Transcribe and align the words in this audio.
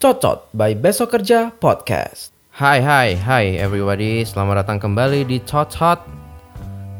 Cocot 0.00 0.48
by 0.56 0.72
Besok 0.72 1.08
Kerja 1.12 1.52
Podcast. 1.52 2.32
Hai 2.56 2.80
hai 2.80 3.20
hai 3.20 3.60
everybody, 3.60 4.24
selamat 4.24 4.64
datang 4.64 4.80
kembali 4.80 5.28
di 5.28 5.44
Cocot 5.44 6.00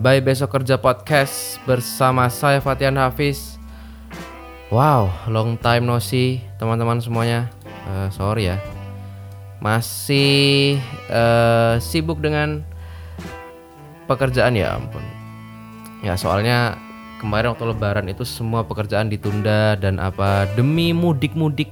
by 0.05 0.21
Besok 0.21 0.61
Kerja 0.61 0.77
Podcast 0.77 1.57
bersama 1.65 2.29
saya 2.29 2.61
Fatian 2.61 3.01
Hafiz. 3.01 3.57
Wow, 4.69 5.09
long 5.33 5.57
time 5.57 5.89
no 5.89 5.97
see 5.97 6.45
teman-teman 6.61 7.01
semuanya. 7.01 7.49
Eh, 7.89 8.09
sorry 8.13 8.53
ya, 8.53 8.61
masih 9.65 10.77
eh, 11.09 11.75
sibuk 11.81 12.21
dengan 12.21 12.69
pekerjaan 14.13 14.53
ya 14.53 14.77
ampun. 14.77 15.01
Ya 16.05 16.19
soalnya 16.21 16.77
kemarin 17.23 17.55
waktu 17.55 17.65
Lebaran 17.73 18.07
itu 18.11 18.27
semua 18.27 18.67
pekerjaan 18.67 19.09
ditunda 19.09 19.79
dan 19.79 19.97
apa 20.03 20.45
demi 20.59 20.93
mudik-mudik 20.93 21.71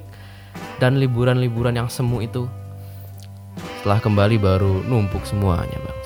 dan 0.80 0.96
liburan-liburan 0.96 1.76
yang 1.76 1.90
semu 1.92 2.24
itu 2.24 2.48
setelah 3.80 4.00
kembali 4.00 4.36
baru 4.40 4.86
numpuk 4.88 5.26
semuanya 5.28 5.76
bang. 5.76 5.98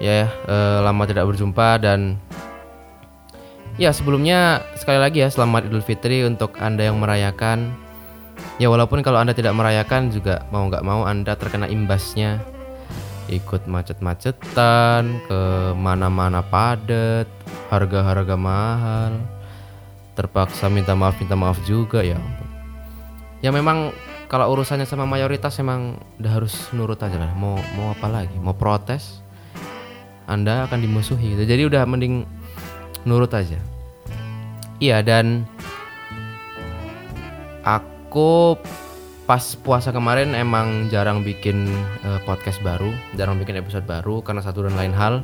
Ya 0.00 0.28
eh, 0.28 0.78
lama 0.80 1.04
tidak 1.04 1.28
berjumpa 1.32 1.80
dan 1.82 2.20
ya 3.80 3.90
sebelumnya 3.90 4.64
sekali 4.76 5.00
lagi 5.00 5.24
ya 5.24 5.28
selamat 5.32 5.68
Idul 5.72 5.84
Fitri 5.84 6.22
untuk 6.28 6.60
anda 6.60 6.86
yang 6.86 7.00
merayakan. 7.00 7.72
Ya 8.60 8.68
walaupun 8.68 9.00
kalau 9.00 9.20
anda 9.20 9.32
tidak 9.32 9.56
merayakan 9.56 10.12
juga 10.12 10.44
mau 10.52 10.68
nggak 10.68 10.84
mau 10.84 11.04
anda 11.08 11.32
terkena 11.36 11.68
imbasnya 11.68 12.40
ikut 13.30 13.70
macet-macetan 13.70 15.22
ke 15.30 15.40
mana-mana 15.78 16.42
padat 16.42 17.30
harga-harga 17.70 18.34
mahal. 18.34 19.12
Terpaksa 20.18 20.66
minta 20.66 20.92
maaf 20.98 21.16
minta 21.22 21.38
maaf 21.38 21.56
juga 21.64 22.02
ya 22.02 22.18
ya 23.40 23.50
memang 23.50 23.92
kalau 24.30 24.46
urusannya 24.54 24.86
sama 24.86 25.08
mayoritas 25.08 25.58
emang 25.58 25.98
udah 26.22 26.32
harus 26.38 26.54
nurut 26.70 27.00
aja 27.02 27.18
lah. 27.18 27.32
Mau 27.34 27.58
mau 27.74 27.90
apa 27.90 28.06
lagi? 28.06 28.36
Mau 28.38 28.54
protes? 28.54 29.26
Anda 30.30 30.70
akan 30.70 30.86
dimusuhi 30.86 31.34
gitu. 31.34 31.42
Jadi 31.42 31.66
udah 31.66 31.82
mending 31.82 32.22
nurut 33.02 33.34
aja. 33.34 33.58
Iya 34.78 35.02
dan 35.02 35.42
aku 37.66 38.54
pas 39.30 39.54
puasa 39.62 39.94
kemarin 39.94 40.34
emang 40.34 40.90
jarang 40.90 41.22
bikin 41.22 41.70
eh, 42.02 42.18
podcast 42.26 42.58
baru 42.66 42.90
jarang 43.14 43.38
bikin 43.38 43.62
episode 43.62 43.86
baru 43.86 44.26
karena 44.26 44.42
satu 44.42 44.66
dan 44.66 44.74
lain 44.74 44.90
hal. 44.90 45.22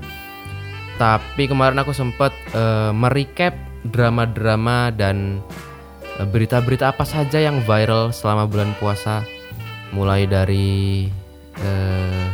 Tapi 0.94 1.50
kemarin 1.50 1.82
aku 1.82 1.90
sempat 1.90 2.30
eh, 2.54 2.94
merecap 2.94 3.58
drama-drama 3.82 4.94
dan 4.94 5.42
eh, 6.22 6.22
berita-berita 6.22 6.94
apa 6.94 7.02
saja 7.02 7.42
yang 7.42 7.58
viral 7.66 8.14
selama 8.14 8.46
bulan 8.46 8.70
puasa. 8.78 9.26
Mulai 9.90 10.30
dari 10.30 11.10
eh, 11.58 12.26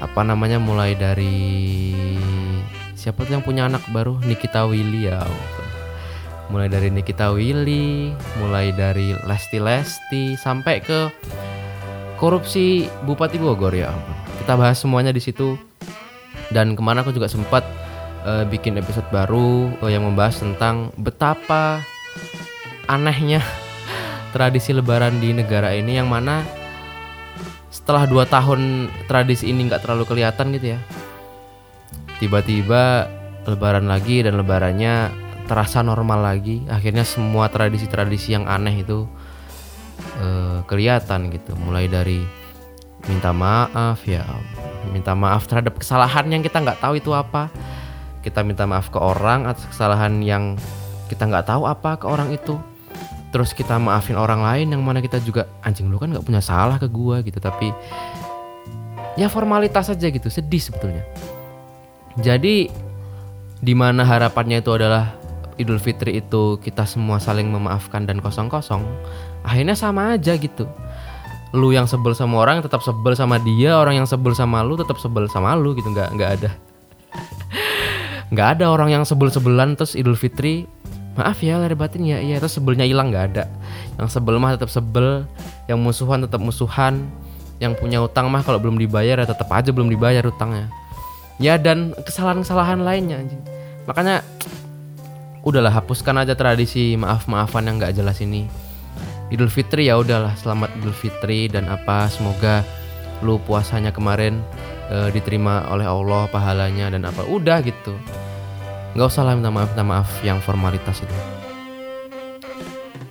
apa 0.00 0.20
namanya 0.24 0.56
mulai 0.56 0.96
dari 0.96 1.92
siapa 2.96 3.28
tuh 3.28 3.36
yang 3.36 3.44
punya 3.44 3.68
anak 3.68 3.84
baru? 3.92 4.16
Nikita 4.24 4.64
Willy 4.64 5.12
ya. 5.12 5.20
Mulai 6.52 6.70
dari 6.70 6.88
Nikita 6.92 7.34
Willy 7.34 8.14
mulai 8.38 8.70
dari 8.70 9.14
Lesti 9.26 9.58
Lesti 9.58 10.38
sampai 10.38 10.78
ke 10.78 11.10
korupsi 12.16 12.86
Bupati 13.04 13.36
Bogor 13.36 13.74
ya 13.74 13.90
kita 14.46 14.54
bahas 14.62 14.78
semuanya 14.78 15.10
di 15.10 15.18
situ. 15.18 15.58
Dan 16.54 16.78
ke 16.78 16.82
mana 16.86 17.02
aku 17.02 17.10
juga 17.10 17.26
sempat 17.26 17.66
eh, 18.22 18.46
bikin 18.46 18.78
episode 18.78 19.10
baru 19.10 19.74
eh, 19.82 19.90
yang 19.90 20.06
membahas 20.06 20.38
tentang 20.38 20.94
betapa 20.94 21.82
anehnya 22.86 23.42
tradisi 24.38 24.70
Lebaran 24.70 25.18
di 25.18 25.34
negara 25.34 25.74
ini 25.74 25.98
yang 25.98 26.06
mana 26.06 26.46
setelah 27.74 28.06
dua 28.06 28.22
tahun 28.22 28.86
tradisi 29.10 29.50
ini 29.50 29.66
nggak 29.66 29.82
terlalu 29.82 30.06
kelihatan 30.06 30.54
gitu 30.54 30.78
ya. 30.78 30.80
Tiba-tiba 32.22 33.10
Lebaran 33.50 33.90
lagi 33.90 34.22
dan 34.22 34.38
Lebarannya 34.38 35.25
terasa 35.46 35.80
normal 35.80 36.22
lagi. 36.22 36.66
Akhirnya 36.66 37.06
semua 37.06 37.48
tradisi-tradisi 37.48 38.34
yang 38.34 38.44
aneh 38.50 38.82
itu 38.82 39.06
eh, 40.20 40.60
kelihatan 40.66 41.32
gitu. 41.32 41.54
Mulai 41.56 41.86
dari 41.86 42.20
minta 43.06 43.30
maaf 43.30 44.02
ya 44.02 44.26
minta 44.90 45.14
maaf 45.14 45.46
terhadap 45.46 45.78
kesalahan 45.78 46.26
yang 46.30 46.42
kita 46.42 46.62
nggak 46.62 46.82
tahu 46.82 46.98
itu 46.98 47.14
apa. 47.14 47.50
Kita 48.22 48.42
minta 48.42 48.66
maaf 48.66 48.90
ke 48.90 48.98
orang 48.98 49.46
atas 49.46 49.70
kesalahan 49.70 50.18
yang 50.18 50.58
kita 51.06 51.30
nggak 51.30 51.46
tahu 51.46 51.66
apa 51.66 51.98
ke 51.98 52.06
orang 52.10 52.34
itu. 52.34 52.58
Terus 53.30 53.54
kita 53.54 53.78
maafin 53.78 54.18
orang 54.18 54.42
lain 54.42 54.74
yang 54.74 54.82
mana 54.82 54.98
kita 55.02 55.22
juga 55.22 55.46
anjing 55.62 55.86
lu 55.86 55.98
kan 55.98 56.10
nggak 56.10 56.26
punya 56.26 56.42
salah 56.42 56.78
ke 56.78 56.90
gua 56.90 57.22
gitu. 57.22 57.38
Tapi 57.38 57.70
ya 59.14 59.30
formalitas 59.30 59.90
aja 59.90 60.06
gitu 60.10 60.26
sedih 60.26 60.62
sebetulnya. 60.62 61.06
Jadi 62.18 62.70
di 63.56 63.74
mana 63.76 64.04
harapannya 64.04 64.60
itu 64.60 64.72
adalah 64.72 65.16
Idul 65.56 65.80
Fitri 65.80 66.20
itu 66.20 66.60
kita 66.60 66.84
semua 66.84 67.16
saling 67.16 67.48
memaafkan 67.48 68.04
dan 68.04 68.20
kosong-kosong 68.20 68.84
akhirnya 69.40 69.72
sama 69.72 70.16
aja 70.16 70.36
gitu. 70.36 70.68
Lu 71.56 71.72
yang 71.72 71.88
sebel 71.88 72.12
sama 72.12 72.42
orang 72.44 72.60
tetap 72.60 72.84
sebel 72.84 73.16
sama 73.16 73.40
dia 73.40 73.78
orang 73.80 74.02
yang 74.02 74.08
sebel 74.08 74.36
sama 74.36 74.60
lu 74.60 74.76
tetap 74.76 75.00
sebel 75.00 75.30
sama 75.32 75.56
lu 75.56 75.72
gitu 75.72 75.88
nggak 75.88 76.12
nggak 76.12 76.30
ada. 76.40 76.50
Nggak 78.26 78.58
ada 78.58 78.74
orang 78.74 78.90
yang 78.90 79.04
sebel-sebelan 79.06 79.78
terus 79.78 79.94
Idul 79.94 80.18
Fitri 80.18 80.66
maaf 81.14 81.38
ya 81.40 81.62
lahir 81.62 81.78
batin 81.78 82.04
ya 82.04 82.18
iya 82.18 82.42
terus 82.42 82.58
sebelnya 82.58 82.82
hilang 82.82 83.14
nggak 83.14 83.24
ada. 83.32 83.44
Yang 83.96 84.18
sebel 84.18 84.36
mah 84.42 84.58
tetap 84.58 84.68
sebel 84.68 85.24
yang 85.70 85.78
musuhan 85.78 86.26
tetap 86.26 86.42
musuhan 86.42 87.06
yang 87.62 87.72
punya 87.78 88.02
utang 88.02 88.28
mah 88.28 88.42
kalau 88.44 88.60
belum 88.60 88.76
dibayar 88.76 89.16
ya 89.22 89.26
tetap 89.30 89.48
aja 89.54 89.70
belum 89.70 89.88
dibayar 89.88 90.26
utangnya. 90.26 90.68
Ya 91.38 91.54
dan 91.56 91.94
kesalahan-kesalahan 92.02 92.82
lainnya 92.82 93.22
makanya 93.86 94.26
udahlah 95.46 95.70
hapuskan 95.70 96.26
aja 96.26 96.34
tradisi 96.34 96.98
maaf-maafan 96.98 97.70
yang 97.70 97.78
nggak 97.78 97.94
jelas 97.94 98.18
ini. 98.18 98.50
Idul 99.30 99.46
Fitri 99.46 99.86
ya 99.86 99.94
udahlah 99.94 100.34
selamat 100.34 100.74
Idul 100.82 100.94
Fitri 100.94 101.46
dan 101.46 101.70
apa 101.70 102.10
semoga 102.10 102.66
lu 103.22 103.38
puasanya 103.46 103.94
kemarin 103.94 104.42
eh, 104.90 105.08
diterima 105.14 105.70
oleh 105.70 105.86
Allah 105.86 106.26
pahalanya 106.34 106.90
dan 106.90 107.06
apa. 107.06 107.22
Udah 107.30 107.62
gitu. 107.62 107.94
Nggak 108.98 109.06
usah 109.06 109.22
lah 109.22 109.38
minta 109.38 109.54
maaf 109.54 109.70
minta 109.70 109.86
maaf 109.86 110.10
yang 110.26 110.42
formalitas 110.42 110.98
itu. 110.98 111.16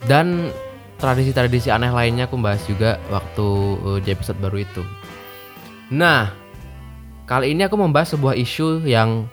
Dan 0.04 0.52
tradisi-tradisi 1.00 1.72
aneh 1.72 1.90
lainnya 1.90 2.28
aku 2.28 2.36
bahas 2.36 2.62
juga 2.68 3.00
waktu 3.08 3.48
eh, 3.80 4.00
di 4.04 4.10
episode 4.12 4.40
baru 4.44 4.60
itu. 4.60 4.84
Nah 5.88 6.36
kali 7.32 7.56
ini 7.56 7.64
aku 7.64 7.80
membahas 7.80 8.12
sebuah 8.12 8.36
isu 8.36 8.84
yang 8.84 9.32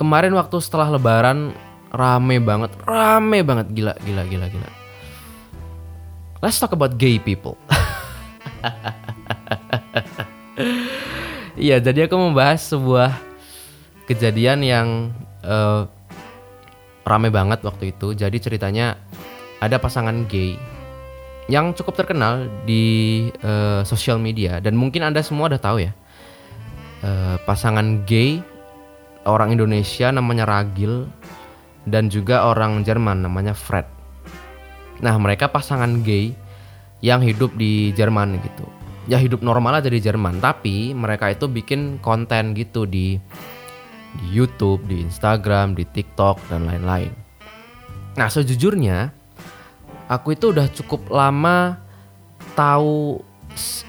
kemarin 0.00 0.32
waktu 0.32 0.56
setelah 0.58 0.88
lebaran 0.88 1.52
rame 1.94 2.42
banget 2.42 2.74
rame 2.82 3.46
banget 3.46 3.70
gila 3.70 3.94
gila 4.02 4.26
gila 4.26 4.46
gila 4.50 4.70
let's 6.42 6.58
talk 6.58 6.74
about 6.74 6.98
gay 6.98 7.22
people 7.22 7.54
Iya, 11.54 11.78
jadi 11.78 12.10
aku 12.10 12.18
membahas 12.18 12.66
sebuah 12.66 13.14
kejadian 14.10 14.66
yang 14.66 14.88
eh, 15.46 15.86
rame 17.06 17.30
banget 17.30 17.62
waktu 17.62 17.94
itu. 17.94 18.10
Jadi 18.10 18.42
ceritanya 18.42 18.98
ada 19.62 19.78
pasangan 19.78 20.26
gay 20.26 20.58
yang 21.46 21.76
cukup 21.78 21.94
terkenal 21.94 22.50
di 22.66 23.26
eh, 23.38 23.86
sosial 23.86 24.18
media 24.18 24.58
dan 24.58 24.74
mungkin 24.74 25.06
anda 25.06 25.22
semua 25.22 25.46
udah 25.46 25.62
tahu 25.62 25.78
ya. 25.86 25.94
Eh, 27.06 27.36
pasangan 27.46 28.02
gay 28.02 28.42
orang 29.22 29.54
Indonesia 29.54 30.10
namanya 30.10 30.50
Ragil 30.50 31.06
dan 31.84 32.08
juga 32.08 32.48
orang 32.48 32.84
Jerman 32.84 33.24
namanya 33.24 33.52
Fred. 33.52 33.84
Nah 35.00 35.16
mereka 35.20 35.48
pasangan 35.52 36.00
gay 36.00 36.32
yang 37.04 37.20
hidup 37.20 37.52
di 37.56 37.92
Jerman 37.92 38.40
gitu. 38.40 38.64
Ya 39.04 39.20
hidup 39.20 39.44
normal 39.44 39.84
aja 39.84 39.92
di 39.92 40.00
Jerman, 40.00 40.40
tapi 40.40 40.96
mereka 40.96 41.28
itu 41.28 41.44
bikin 41.44 42.00
konten 42.00 42.56
gitu 42.56 42.88
di 42.88 43.20
di 44.14 44.26
YouTube, 44.32 44.86
di 44.88 45.04
Instagram, 45.04 45.76
di 45.76 45.84
TikTok 45.84 46.40
dan 46.48 46.64
lain-lain. 46.64 47.12
Nah 48.16 48.30
sejujurnya 48.30 49.12
aku 50.08 50.38
itu 50.38 50.54
udah 50.54 50.70
cukup 50.70 51.10
lama 51.12 51.76
tahu 52.56 53.20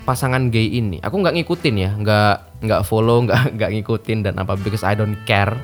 pasangan 0.04 0.50
gay 0.52 0.68
ini. 0.68 1.00
Aku 1.00 1.22
nggak 1.22 1.40
ngikutin 1.40 1.76
ya, 1.78 1.92
nggak 1.96 2.36
nggak 2.66 2.82
follow, 2.84 3.24
nggak 3.24 3.56
nggak 3.56 3.72
ngikutin 3.80 4.20
dan 4.26 4.36
apa 4.42 4.58
because 4.60 4.84
I 4.84 4.98
don't 4.98 5.18
care. 5.24 5.56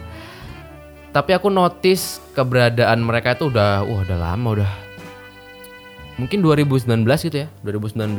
Tapi 1.12 1.36
aku 1.36 1.52
notice 1.52 2.24
keberadaan 2.32 3.04
mereka 3.04 3.36
itu 3.36 3.52
udah, 3.52 3.84
wah 3.84 4.00
udah 4.08 4.16
lama 4.16 4.48
udah. 4.64 4.72
Mungkin 6.16 6.40
2019 6.40 6.88
gitu 7.28 7.38
ya, 7.44 7.48
2019. 7.68 8.16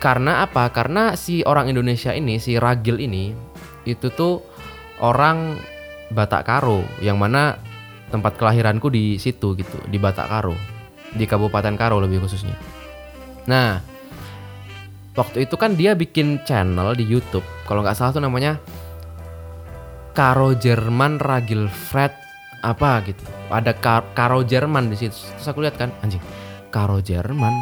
karena 0.00 0.48
apa? 0.48 0.72
Karena 0.72 1.12
si 1.12 1.44
orang 1.44 1.68
Indonesia 1.68 2.16
ini, 2.16 2.40
si 2.40 2.56
Ragil 2.56 3.04
ini, 3.04 3.36
itu 3.84 4.08
tuh 4.08 4.40
orang 5.04 5.60
Batak 6.10 6.48
Karo, 6.48 6.82
yang 7.04 7.20
mana 7.20 7.60
tempat 8.08 8.40
kelahiranku 8.40 8.88
di 8.88 9.20
situ 9.20 9.54
gitu, 9.54 9.78
di 9.92 10.00
Batak 10.00 10.26
Karo, 10.26 10.56
di 11.12 11.28
Kabupaten 11.28 11.76
Karo 11.76 12.00
lebih 12.00 12.24
khususnya. 12.24 12.56
Nah, 13.44 13.84
waktu 15.14 15.44
itu 15.44 15.54
kan 15.60 15.76
dia 15.76 15.92
bikin 15.92 16.40
channel 16.48 16.96
di 16.96 17.04
YouTube, 17.04 17.44
kalau 17.68 17.84
nggak 17.84 17.94
salah 17.94 18.16
tuh 18.16 18.24
namanya 18.24 18.56
Karo 20.10 20.52
Jerman 20.58 21.16
Ragil 21.22 21.70
Fred 21.70 22.12
apa 22.60 23.00
gitu. 23.08 23.24
Ada 23.48 23.72
Kar- 23.78 24.12
Karo 24.12 24.44
Jerman 24.44 24.92
di 24.92 24.96
situ. 24.98 25.16
Terus 25.16 25.48
aku 25.48 25.64
lihat 25.64 25.80
kan, 25.80 25.94
anjing, 26.04 26.20
Karo 26.68 27.00
Jerman 27.00 27.54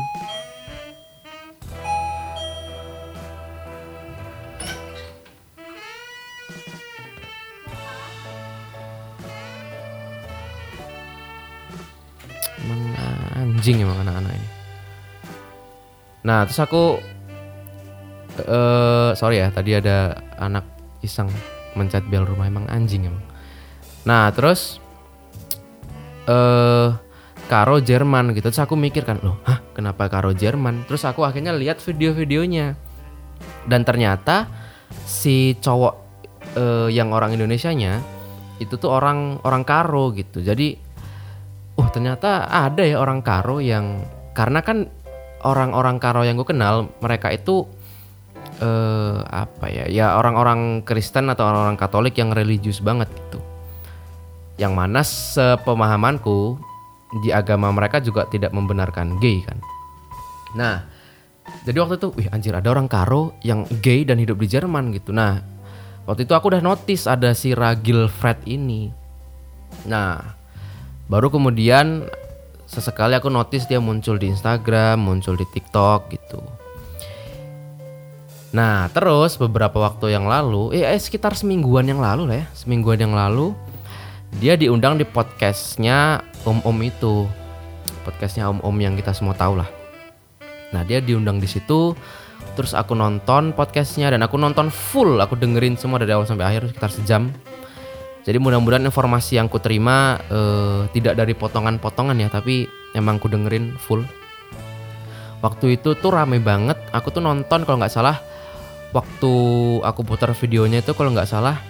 anjing 13.39 13.83
emang 13.83 13.99
anak-anak 14.07 14.33
ini. 14.39 14.49
Nah 16.27 16.47
terus 16.47 16.61
aku 16.63 16.99
eh 18.39 19.11
sorry 19.19 19.43
ya 19.43 19.51
tadi 19.51 19.75
ada 19.75 20.15
anak 20.39 20.63
iseng 21.03 21.27
mencet 21.79 22.03
bel 22.11 22.27
rumah 22.27 22.51
emang 22.51 22.67
anjing 22.67 23.07
emang. 23.07 23.23
Nah 24.03 24.35
terus 24.35 24.83
eh 26.27 26.91
Karo 27.49 27.81
Jerman 27.81 28.37
gitu. 28.37 28.53
Terus 28.53 28.61
aku 28.61 28.77
mikir 28.77 29.07
kan 29.09 29.23
loh 29.25 29.41
hah 29.47 29.63
kenapa 29.73 30.11
Karo 30.11 30.35
Jerman? 30.35 30.85
Terus 30.85 31.07
aku 31.07 31.25
akhirnya 31.25 31.55
lihat 31.57 31.81
video-videonya. 31.81 32.75
Dan 33.65 33.87
ternyata 33.87 34.51
si 35.07 35.57
cowok 35.57 35.95
eh, 36.59 36.89
yang 36.93 37.15
orang 37.15 37.33
Indonesianya 37.39 38.03
itu 38.59 38.75
tuh 38.77 38.91
orang 38.91 39.39
orang 39.47 39.63
Karo 39.63 40.11
gitu. 40.13 40.43
Jadi 40.43 40.77
oh 41.79 41.89
ternyata 41.89 42.51
ada 42.51 42.83
ya 42.83 42.99
orang 42.99 43.23
Karo 43.23 43.63
yang 43.63 44.03
karena 44.35 44.61
kan 44.61 44.91
orang-orang 45.47 46.03
Karo 46.03 46.27
yang 46.27 46.35
gue 46.35 46.49
kenal 46.49 46.91
mereka 46.99 47.31
itu 47.31 47.71
eh 48.59 49.19
apa 49.23 49.71
ya 49.71 49.87
ya 49.87 50.19
orang-orang 50.19 50.83
Kristen 50.83 51.31
atau 51.31 51.47
orang-orang 51.47 51.79
Katolik 51.79 52.19
yang 52.19 52.35
religius 52.35 52.83
banget 52.83 53.07
gitu. 53.15 53.39
Yang 54.59 54.73
mana 54.75 55.01
sepemahamanku 55.07 56.59
di 57.23 57.31
agama 57.31 57.71
mereka 57.71 58.03
juga 58.03 58.27
tidak 58.27 58.51
membenarkan 58.51 59.23
gay 59.23 59.41
kan. 59.47 59.59
Nah 60.59 60.83
jadi 61.65 61.79
waktu 61.81 61.97
itu 62.03 62.09
wih 62.19 62.29
anjir 62.35 62.53
ada 62.53 62.69
orang 62.69 62.91
Karo 62.91 63.39
yang 63.47 63.65
gay 63.81 64.03
dan 64.03 64.19
hidup 64.19 64.43
di 64.43 64.51
Jerman 64.51 64.91
gitu. 64.93 65.15
Nah 65.15 65.39
waktu 66.05 66.27
itu 66.27 66.35
aku 66.35 66.51
udah 66.51 66.61
notice 66.61 67.07
ada 67.07 67.31
si 67.33 67.55
Ragil 67.55 68.11
Fred 68.11 68.43
ini. 68.45 68.91
Nah 69.87 70.35
baru 71.07 71.31
kemudian 71.31 72.11
sesekali 72.69 73.17
aku 73.17 73.33
notice 73.33 73.65
dia 73.65 73.81
muncul 73.81 74.21
di 74.21 74.29
Instagram, 74.29 75.01
muncul 75.01 75.39
di 75.39 75.47
TikTok 75.49 76.13
gitu. 76.13 76.68
Nah, 78.49 78.89
terus 78.97 79.37
beberapa 79.37 79.77
waktu 79.77 80.17
yang 80.17 80.25
lalu, 80.25 80.73
eh, 80.73 80.89
eh, 80.89 80.97
sekitar 80.97 81.37
semingguan 81.37 81.85
yang 81.85 82.01
lalu 82.01 82.25
lah 82.25 82.37
ya, 82.41 82.47
semingguan 82.57 82.97
yang 82.97 83.13
lalu, 83.13 83.53
dia 84.41 84.57
diundang 84.57 84.97
di 84.97 85.05
podcastnya 85.05 86.25
Om 86.49 86.65
Om 86.65 86.79
itu, 86.81 87.29
podcastnya 88.09 88.49
Om 88.49 88.65
Om 88.65 88.77
yang 88.81 88.97
kita 88.97 89.13
semua 89.13 89.37
tahu 89.37 89.61
lah. 89.61 89.69
Nah, 90.73 90.81
dia 90.81 91.05
diundang 91.05 91.45
di 91.45 91.49
situ, 91.49 91.93
terus 92.57 92.73
aku 92.73 92.97
nonton 92.97 93.53
podcastnya 93.53 94.09
dan 94.09 94.25
aku 94.25 94.41
nonton 94.41 94.73
full, 94.73 95.21
aku 95.21 95.37
dengerin 95.37 95.77
semua 95.77 96.01
dari 96.01 96.17
awal 96.17 96.25
sampai 96.25 96.49
akhir 96.49 96.73
sekitar 96.73 96.89
sejam. 96.89 97.29
Jadi 98.25 98.37
mudah-mudahan 98.41 98.85
informasi 98.89 99.37
yang 99.37 99.53
ku 99.53 99.61
terima 99.61 100.17
eh, 100.33 100.89
tidak 100.97 101.21
dari 101.21 101.37
potongan-potongan 101.37 102.17
ya, 102.17 102.33
tapi 102.33 102.65
emang 102.97 103.21
ku 103.21 103.29
dengerin 103.29 103.77
full. 103.77 104.09
Waktu 105.45 105.79
itu 105.79 105.95
tuh 106.01 106.11
rame 106.11 106.41
banget. 106.41 106.81
Aku 106.97 107.13
tuh 107.13 107.23
nonton 107.23 107.63
kalau 107.63 107.79
nggak 107.79 107.93
salah 107.93 108.28
waktu 108.93 109.33
aku 109.85 110.01
putar 110.05 110.33
videonya 110.33 110.81
itu 110.81 110.97
kalau 110.97 111.13
nggak 111.13 111.29
salah 111.29 111.61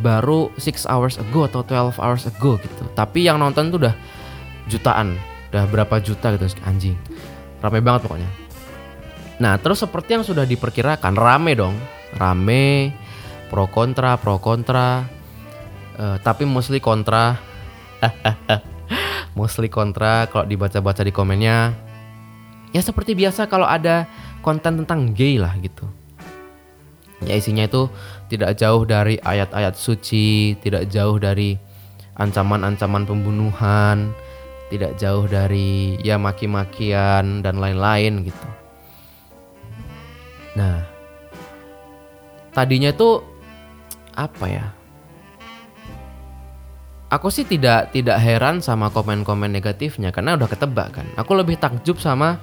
baru 0.00 0.48
6 0.56 0.88
hours 0.88 1.20
ago 1.20 1.44
atau 1.44 1.60
12 1.60 2.00
hours 2.00 2.24
ago 2.24 2.56
gitu. 2.62 2.82
Tapi 2.96 3.28
yang 3.28 3.36
nonton 3.36 3.68
tuh 3.68 3.78
udah 3.84 3.94
jutaan, 4.66 5.20
udah 5.52 5.64
berapa 5.68 6.00
juta 6.00 6.32
gitu 6.32 6.48
anjing. 6.64 6.96
Rame 7.60 7.84
banget 7.84 8.08
pokoknya. 8.08 8.30
Nah, 9.42 9.58
terus 9.58 9.82
seperti 9.82 10.16
yang 10.16 10.24
sudah 10.24 10.46
diperkirakan, 10.48 11.14
rame 11.18 11.52
dong. 11.58 11.76
Rame 12.16 12.94
pro 13.52 13.68
kontra, 13.68 14.16
pro 14.16 14.40
kontra. 14.40 15.04
Eh, 15.98 16.16
tapi 16.24 16.48
mostly 16.48 16.80
kontra. 16.80 17.36
mostly 19.38 19.68
kontra 19.68 20.26
kalau 20.32 20.48
dibaca-baca 20.48 21.04
di 21.04 21.12
komennya. 21.12 21.74
Ya 22.72 22.80
seperti 22.80 23.12
biasa 23.12 23.46
kalau 23.52 23.68
ada 23.68 24.08
konten 24.40 24.80
tentang 24.82 25.12
gay 25.12 25.36
lah 25.36 25.52
gitu. 25.60 25.84
Ya 27.26 27.38
isinya 27.38 27.64
itu 27.66 27.86
tidak 28.32 28.58
jauh 28.58 28.82
dari 28.82 29.20
ayat-ayat 29.22 29.76
suci, 29.78 30.58
tidak 30.60 30.90
jauh 30.90 31.20
dari 31.20 31.56
ancaman-ancaman 32.16 33.08
pembunuhan, 33.08 34.12
tidak 34.72 34.96
jauh 34.96 35.28
dari 35.28 36.00
ya 36.00 36.16
maki-makian 36.16 37.44
dan 37.44 37.60
lain-lain 37.60 38.24
gitu. 38.24 38.46
Nah, 40.56 40.84
tadinya 42.52 42.92
itu 42.92 43.20
apa 44.16 44.46
ya? 44.48 44.66
Aku 47.12 47.28
sih 47.28 47.44
tidak 47.44 47.92
tidak 47.92 48.16
heran 48.24 48.64
sama 48.64 48.88
komen-komen 48.88 49.52
negatifnya 49.52 50.08
karena 50.08 50.32
udah 50.40 50.48
ketebak 50.48 50.96
kan. 50.96 51.06
Aku 51.20 51.36
lebih 51.36 51.60
takjub 51.60 52.00
sama 52.00 52.40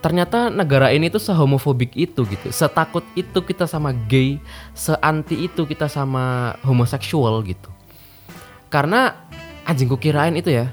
ternyata 0.00 0.48
negara 0.48 0.88
ini 0.92 1.12
tuh 1.12 1.20
sehomofobik 1.20 1.92
itu 1.92 2.24
gitu, 2.24 2.48
setakut 2.48 3.04
itu 3.12 3.38
kita 3.44 3.68
sama 3.68 3.92
gay, 4.08 4.40
seanti 4.72 5.44
itu 5.44 5.68
kita 5.68 5.86
sama 5.86 6.56
homoseksual 6.64 7.44
gitu. 7.44 7.68
Karena 8.72 9.12
anjing 9.68 9.92
kirain 10.00 10.34
itu 10.36 10.50
ya 10.50 10.72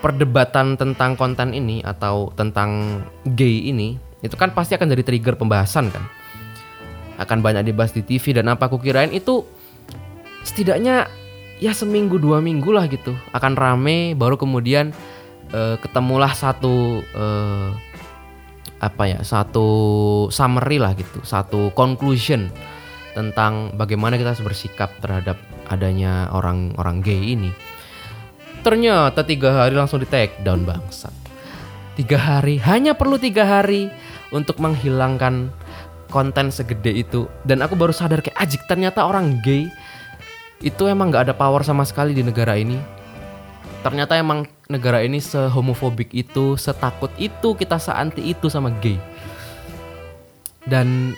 perdebatan 0.00 0.80
tentang 0.80 1.14
konten 1.18 1.52
ini 1.52 1.84
atau 1.84 2.32
tentang 2.32 3.02
gay 3.36 3.68
ini 3.68 4.00
itu 4.24 4.34
kan 4.34 4.50
pasti 4.56 4.74
akan 4.74 4.90
jadi 4.96 5.04
trigger 5.04 5.36
pembahasan 5.36 5.92
kan. 5.92 6.04
Akan 7.20 7.42
banyak 7.42 7.68
dibahas 7.68 7.92
di 7.92 8.00
TV 8.00 8.32
dan 8.32 8.48
apa 8.48 8.70
aku 8.70 8.80
kirain 8.80 9.10
itu 9.12 9.44
setidaknya 10.46 11.10
ya 11.58 11.74
seminggu 11.74 12.16
dua 12.16 12.38
minggu 12.38 12.70
lah 12.70 12.86
gitu 12.86 13.12
akan 13.34 13.58
rame 13.58 14.14
baru 14.14 14.38
kemudian 14.38 14.94
eh, 15.50 15.76
ketemulah 15.82 16.30
satu 16.30 17.02
eh, 17.02 17.70
apa 18.78 19.10
ya 19.10 19.18
satu 19.26 19.66
summary 20.30 20.78
lah 20.78 20.94
gitu 20.94 21.18
satu 21.26 21.74
conclusion 21.74 22.46
tentang 23.18 23.74
bagaimana 23.74 24.14
kita 24.14 24.30
harus 24.30 24.46
bersikap 24.46 24.94
terhadap 25.02 25.34
adanya 25.66 26.30
orang-orang 26.30 27.02
gay 27.02 27.34
ini. 27.34 27.50
Ternyata 28.62 29.26
tiga 29.26 29.64
hari 29.64 29.74
langsung 29.74 29.98
di 29.98 30.06
take 30.06 30.38
down 30.46 30.62
bangsat. 30.62 31.10
Tiga 31.98 32.14
hari 32.14 32.62
hanya 32.62 32.94
perlu 32.94 33.18
tiga 33.18 33.42
hari 33.42 33.90
untuk 34.30 34.62
menghilangkan 34.62 35.50
konten 36.14 36.54
segede 36.54 36.94
itu. 36.94 37.26
Dan 37.42 37.58
aku 37.58 37.74
baru 37.74 37.90
sadar 37.90 38.22
kayak 38.22 38.38
ajik 38.38 38.62
ternyata 38.70 39.02
orang 39.02 39.42
gay 39.42 39.66
itu 40.62 40.86
emang 40.86 41.10
nggak 41.10 41.30
ada 41.30 41.34
power 41.34 41.62
sama 41.66 41.82
sekali 41.86 42.14
di 42.14 42.22
negara 42.22 42.58
ini 42.58 42.97
ternyata 43.88 44.20
emang 44.20 44.44
negara 44.68 45.00
ini 45.00 45.16
sehomofobik 45.16 46.12
itu 46.12 46.60
setakut 46.60 47.08
itu 47.16 47.56
kita 47.56 47.80
seanti 47.80 48.20
itu 48.20 48.52
sama 48.52 48.68
gay. 48.84 49.00
Dan 50.68 51.16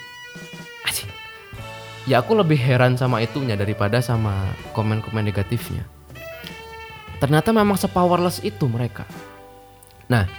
anjing, 0.87 1.11
ya 2.07 2.23
aku 2.23 2.39
lebih 2.39 2.55
heran 2.55 2.95
sama 2.95 3.19
itunya 3.19 3.59
daripada 3.59 3.99
sama 3.99 4.55
komen-komen 4.71 5.27
negatifnya. 5.27 5.83
Ternyata 7.19 7.51
memang 7.51 7.75
sepowerless 7.75 8.39
itu 8.47 8.71
mereka. 8.71 9.03
Nah 10.07 10.31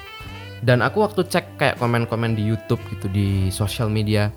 dan 0.63 0.79
aku 0.79 1.03
waktu 1.03 1.27
cek 1.27 1.59
kayak 1.59 1.75
komen-komen 1.81 2.37
di 2.37 2.47
YouTube 2.47 2.79
gitu 2.93 3.11
di 3.11 3.51
sosial 3.51 3.91
media 3.91 4.31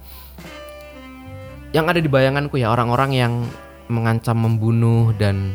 yang 1.76 1.84
ada 1.84 2.00
di 2.00 2.08
bayanganku 2.08 2.56
ya 2.56 2.72
orang-orang 2.72 3.12
yang 3.12 3.32
mengancam 3.92 4.40
membunuh 4.40 5.12
dan 5.20 5.52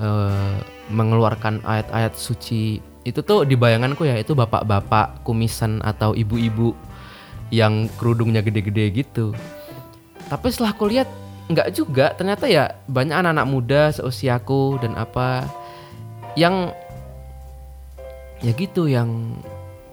eh, 0.00 0.56
mengeluarkan 0.92 1.64
ayat-ayat 1.66 2.14
suci 2.14 2.80
itu 3.06 3.20
tuh 3.22 3.46
di 3.46 3.54
bayanganku 3.54 4.02
ya 4.02 4.18
itu 4.18 4.34
bapak-bapak 4.34 5.22
kumisan 5.22 5.78
atau 5.86 6.10
ibu-ibu 6.10 6.74
yang 7.54 7.86
kerudungnya 7.94 8.42
gede-gede 8.42 9.06
gitu. 9.06 9.30
Tapi 10.26 10.50
setelah 10.50 10.74
aku 10.74 10.90
lihat 10.90 11.06
nggak 11.46 11.70
juga 11.70 12.10
ternyata 12.18 12.50
ya 12.50 12.74
banyak 12.90 13.14
anak-anak 13.14 13.46
muda 13.46 13.82
seusiaku 13.94 14.82
dan 14.82 14.98
apa 14.98 15.46
yang 16.34 16.74
ya 18.42 18.50
gitu 18.58 18.90
yang 18.90 19.38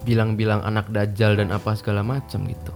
bilang-bilang 0.02 0.66
anak 0.66 0.90
dajjal 0.90 1.38
dan 1.38 1.54
apa 1.54 1.78
segala 1.78 2.02
macam 2.02 2.50
gitu. 2.50 2.74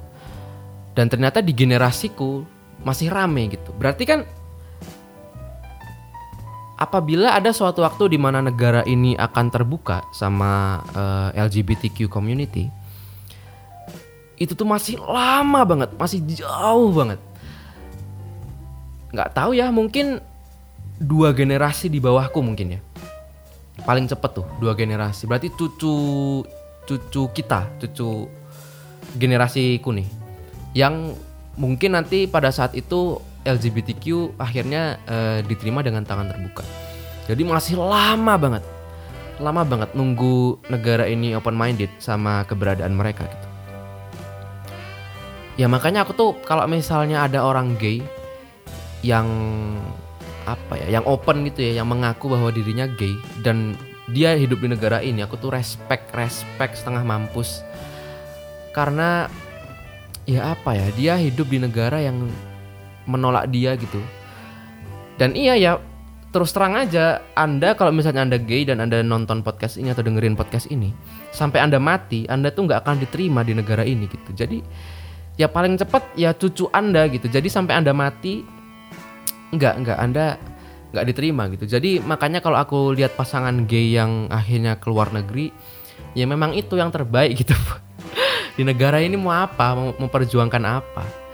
Dan 0.93 1.09
ternyata 1.09 1.41
di 1.41 1.57
generasiku 1.57 2.45
masih 2.85 3.09
rame 3.09 3.49
gitu. 3.49 3.73
Berarti 3.73 4.05
kan 4.05 4.19
apabila 6.77 7.33
ada 7.33 7.49
suatu 7.49 7.81
waktu 7.81 8.13
di 8.13 8.19
mana 8.21 8.39
negara 8.39 8.85
ini 8.85 9.17
akan 9.17 9.49
terbuka 9.49 10.05
sama 10.13 10.85
uh, 10.93 11.33
eh, 11.33 11.41
LGBTQ 11.41 12.05
community, 12.07 12.69
itu 14.37 14.53
tuh 14.53 14.69
masih 14.69 15.01
lama 15.01 15.65
banget, 15.65 15.89
masih 15.97 16.21
jauh 16.29 16.93
banget. 16.93 17.17
Nggak 19.09 19.33
tahu 19.33 19.57
ya, 19.57 19.73
mungkin 19.73 20.21
dua 21.01 21.33
generasi 21.33 21.89
di 21.89 21.97
bawahku 21.97 22.37
mungkin 22.45 22.77
ya. 22.77 22.81
Paling 23.81 24.05
cepet 24.05 24.31
tuh 24.37 24.45
dua 24.61 24.77
generasi. 24.77 25.25
Berarti 25.25 25.49
cucu 25.49 25.97
cucu 26.85 27.21
kita, 27.33 27.65
cucu 27.81 28.29
generasiku 29.17 29.89
nih, 29.89 30.07
yang 30.77 31.17
mungkin 31.57 31.97
nanti 31.97 32.29
pada 32.29 32.53
saat 32.53 32.77
itu 32.77 33.17
LGBTQ 33.47 34.35
akhirnya 34.35 34.99
uh, 35.07 35.39
diterima 35.47 35.79
dengan 35.79 36.03
tangan 36.03 36.27
terbuka. 36.27 36.67
Jadi 37.31 37.43
masih 37.47 37.79
lama 37.79 38.35
banget, 38.35 38.63
lama 39.39 39.63
banget 39.63 39.89
nunggu 39.95 40.59
negara 40.67 41.07
ini 41.07 41.35
open 41.35 41.55
minded 41.55 41.91
sama 41.99 42.43
keberadaan 42.43 42.91
mereka 42.91 43.23
gitu. 43.27 43.47
Ya 45.57 45.65
makanya 45.65 46.05
aku 46.05 46.13
tuh 46.13 46.31
kalau 46.45 46.67
misalnya 46.69 47.25
ada 47.25 47.41
orang 47.41 47.73
gay 47.81 48.03
yang 49.01 49.27
apa 50.47 50.79
ya, 50.79 50.99
yang 50.99 51.05
open 51.07 51.43
gitu 51.49 51.65
ya, 51.65 51.81
yang 51.83 51.87
mengaku 51.89 52.31
bahwa 52.31 52.53
dirinya 52.53 52.87
gay 52.87 53.11
dan 53.43 53.75
dia 54.07 54.39
hidup 54.39 54.63
di 54.63 54.71
negara 54.71 55.03
ini, 55.03 55.19
aku 55.19 55.35
tuh 55.35 55.51
respect, 55.51 56.15
respect 56.15 56.79
setengah 56.79 57.03
mampus. 57.03 57.59
Karena 58.71 59.27
ya 60.23 60.55
apa 60.55 60.77
ya, 60.77 60.87
dia 60.95 61.13
hidup 61.19 61.51
di 61.51 61.59
negara 61.59 61.99
yang 61.99 62.31
menolak 63.07 63.49
dia 63.49 63.73
gitu. 63.79 64.03
Dan 65.17 65.33
iya 65.33 65.57
ya 65.57 65.71
terus 66.29 66.53
terang 66.53 66.77
aja 66.77 67.23
anda 67.33 67.73
kalau 67.73 67.89
misalnya 67.89 68.27
anda 68.27 68.37
gay 68.37 68.67
dan 68.67 68.83
anda 68.83 69.01
nonton 69.01 69.41
podcast 69.41 69.79
ini 69.79 69.95
atau 69.95 70.03
dengerin 70.05 70.35
podcast 70.37 70.67
ini 70.69 70.91
sampai 71.31 71.63
anda 71.63 71.79
mati 71.79 72.27
anda 72.27 72.51
tuh 72.51 72.67
nggak 72.67 72.83
akan 72.83 73.01
diterima 73.01 73.41
di 73.41 73.57
negara 73.57 73.81
ini 73.81 74.05
gitu. 74.05 74.35
Jadi 74.35 74.61
ya 75.39 75.49
paling 75.49 75.79
cepat 75.79 76.13
ya 76.19 76.35
cucu 76.35 76.69
anda 76.69 77.07
gitu. 77.09 77.25
Jadi 77.31 77.47
sampai 77.49 77.79
anda 77.79 77.95
mati 77.95 78.43
nggak 79.55 79.73
nggak 79.81 79.97
anda 79.97 80.37
nggak 80.93 81.05
diterima 81.09 81.49
gitu. 81.55 81.65
Jadi 81.65 82.03
makanya 82.03 82.43
kalau 82.43 82.59
aku 82.59 82.93
lihat 82.93 83.15
pasangan 83.17 83.65
gay 83.65 83.95
yang 83.95 84.29
akhirnya 84.29 84.77
keluar 84.77 85.09
negeri 85.09 85.49
ya 86.13 86.29
memang 86.29 86.53
itu 86.53 86.77
yang 86.77 86.93
terbaik 86.93 87.39
gitu. 87.39 87.55
Di 88.57 88.65
negara 88.65 89.01
ini 89.01 89.17
mau 89.17 89.33
apa? 89.33 89.73
Mau 89.73 89.93
memperjuangkan 89.97 90.63
apa 90.65 91.26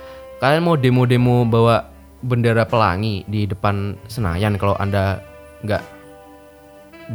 Kalian 0.44 0.68
mau 0.68 0.76
demo-demo 0.76 1.48
bawa 1.48 1.88
bendera 2.20 2.68
pelangi 2.68 3.24
di 3.32 3.48
depan 3.48 3.96
Senayan 4.12 4.60
kalau 4.60 4.76
Anda 4.76 5.24
nggak 5.64 5.80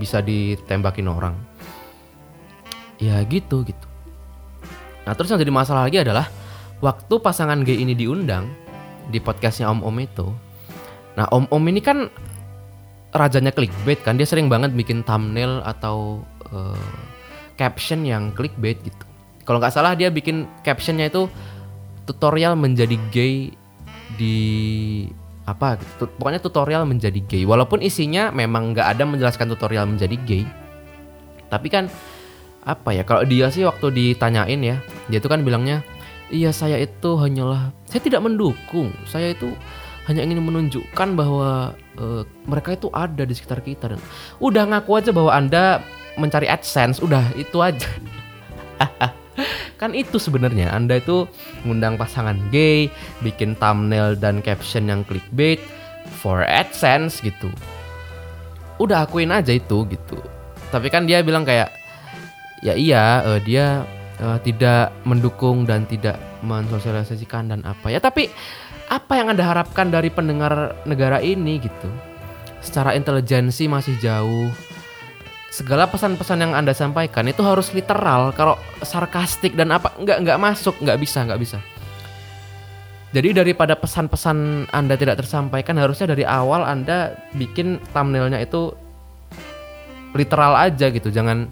bisa 0.01 0.25
ditembakin 0.25 1.05
orang. 1.13 1.37
Ya 2.97 3.21
gitu 3.29 3.69
gitu. 3.69 3.87
Nah 5.05 5.13
terus 5.13 5.29
yang 5.29 5.45
jadi 5.45 5.53
masalah 5.53 5.85
lagi 5.85 6.01
adalah 6.01 6.25
waktu 6.81 7.21
pasangan 7.21 7.69
gay 7.69 7.77
ini 7.77 7.93
diundang 7.93 8.49
di 9.13 9.21
podcastnya 9.21 9.69
Om 9.77 9.85
Om 9.85 9.97
itu. 10.01 10.33
Nah 11.21 11.29
Om 11.29 11.53
Om 11.53 11.65
ini 11.69 11.85
kan 11.85 12.09
rajanya 13.13 13.53
clickbait 13.53 14.01
kan 14.01 14.17
dia 14.17 14.25
sering 14.25 14.49
banget 14.49 14.73
bikin 14.73 15.05
thumbnail 15.05 15.61
atau 15.69 16.25
uh, 16.49 16.89
caption 17.61 18.09
yang 18.09 18.33
clickbait 18.33 18.81
gitu. 18.81 19.05
Kalau 19.45 19.61
nggak 19.61 19.77
salah 19.77 19.93
dia 19.93 20.09
bikin 20.09 20.49
captionnya 20.65 21.13
itu 21.13 21.29
tutorial 22.09 22.57
menjadi 22.57 22.97
gay 23.13 23.53
di 24.17 24.39
apa 25.45 25.77
gitu. 25.77 26.09
pokoknya 26.17 26.41
tutorial 26.41 26.89
menjadi 26.89 27.21
gay. 27.29 27.45
Walaupun 27.45 27.85
isinya 27.85 28.33
memang 28.33 28.73
nggak 28.73 28.97
ada 28.97 29.05
menjelaskan 29.05 29.53
tutorial 29.53 29.85
menjadi 29.85 30.17
gay. 30.25 30.45
Tapi 31.53 31.69
kan 31.69 31.93
apa 32.65 32.97
ya 32.97 33.05
kalau 33.05 33.29
dia 33.29 33.53
sih 33.53 33.65
waktu 33.65 33.93
ditanyain 33.93 34.61
ya 34.61 34.77
dia 35.09 35.19
itu 35.25 35.29
kan 35.31 35.41
bilangnya 35.41 35.81
iya 36.29 36.53
saya 36.53 36.77
itu 36.77 37.17
hanyalah 37.21 37.73
saya 37.85 38.01
tidak 38.01 38.25
mendukung. 38.25 38.93
Saya 39.05 39.37
itu 39.37 39.53
hanya 40.09 40.25
ingin 40.25 40.41
menunjukkan 40.41 41.09
bahwa 41.13 41.77
uh, 42.01 42.25
mereka 42.49 42.73
itu 42.73 42.89
ada 42.97 43.29
di 43.29 43.37
sekitar 43.37 43.61
kita 43.61 43.93
dan 43.93 44.01
udah 44.41 44.65
ngaku 44.65 44.91
aja 44.97 45.13
bahwa 45.13 45.37
anda 45.37 45.85
mencari 46.17 46.49
adsense 46.49 47.05
udah 47.05 47.37
itu 47.37 47.61
aja 47.61 47.87
kan 49.79 49.95
itu 49.95 50.19
sebenarnya 50.19 50.75
Anda 50.75 50.99
itu 50.99 51.31
ngundang 51.63 51.97
pasangan 51.97 52.37
gay, 52.51 52.91
bikin 53.23 53.55
thumbnail 53.57 54.19
dan 54.19 54.43
caption 54.43 54.91
yang 54.91 55.07
clickbait 55.07 55.63
for 56.19 56.43
AdSense 56.43 57.23
gitu. 57.23 57.49
Udah 58.83 59.07
akuin 59.07 59.31
aja 59.31 59.55
itu 59.55 59.87
gitu. 59.87 60.19
Tapi 60.75 60.91
kan 60.91 61.07
dia 61.07 61.23
bilang 61.23 61.47
kayak 61.47 61.71
ya 62.61 62.75
iya 62.75 63.23
uh, 63.23 63.41
dia 63.41 63.87
uh, 64.19 64.39
tidak 64.43 64.91
mendukung 65.07 65.63
dan 65.63 65.87
tidak 65.87 66.19
mensosialisasikan 66.43 67.51
dan 67.51 67.63
apa 67.63 67.91
ya 67.91 68.03
tapi 68.03 68.31
apa 68.89 69.21
yang 69.21 69.31
Anda 69.31 69.45
harapkan 69.45 69.93
dari 69.93 70.09
pendengar 70.09 70.75
negara 70.89 71.21
ini 71.21 71.61
gitu? 71.61 71.89
Secara 72.59 72.97
intelijensi 72.97 73.71
masih 73.71 73.95
jauh, 74.03 74.51
segala 75.49 75.89
pesan-pesan 75.89 76.45
yang 76.45 76.53
anda 76.53 76.77
sampaikan 76.77 77.25
itu 77.25 77.41
harus 77.41 77.73
literal. 77.73 78.37
Kalau 78.37 78.61
sarkastik 78.85 79.57
dan 79.57 79.73
apa 79.73 79.97
nggak 79.97 80.19
nggak 80.25 80.39
masuk 80.39 80.77
nggak 80.85 80.99
bisa 81.01 81.25
nggak 81.25 81.41
bisa. 81.41 81.59
Jadi 83.09 83.33
daripada 83.33 83.73
pesan-pesan 83.73 84.69
anda 84.69 84.95
tidak 85.01 85.25
tersampaikan 85.25 85.81
harusnya 85.81 86.13
dari 86.13 86.29
awal 86.29 86.61
anda 86.61 87.17
bikin 87.33 87.81
thumbnailnya 87.97 88.45
itu 88.45 88.77
literal 90.13 90.53
aja 90.61 90.93
gitu 90.93 91.09
jangan 91.09 91.49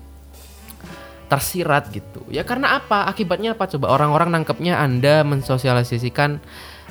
tersirat 1.32 1.90
gitu. 1.90 2.22
Ya 2.28 2.44
karena 2.46 2.78
apa? 2.78 3.08
Akibatnya 3.08 3.56
apa 3.56 3.66
coba? 3.66 3.96
Orang-orang 3.96 4.36
nangkepnya 4.36 4.78
anda 4.78 5.24
mensosialisasikan 5.24 6.38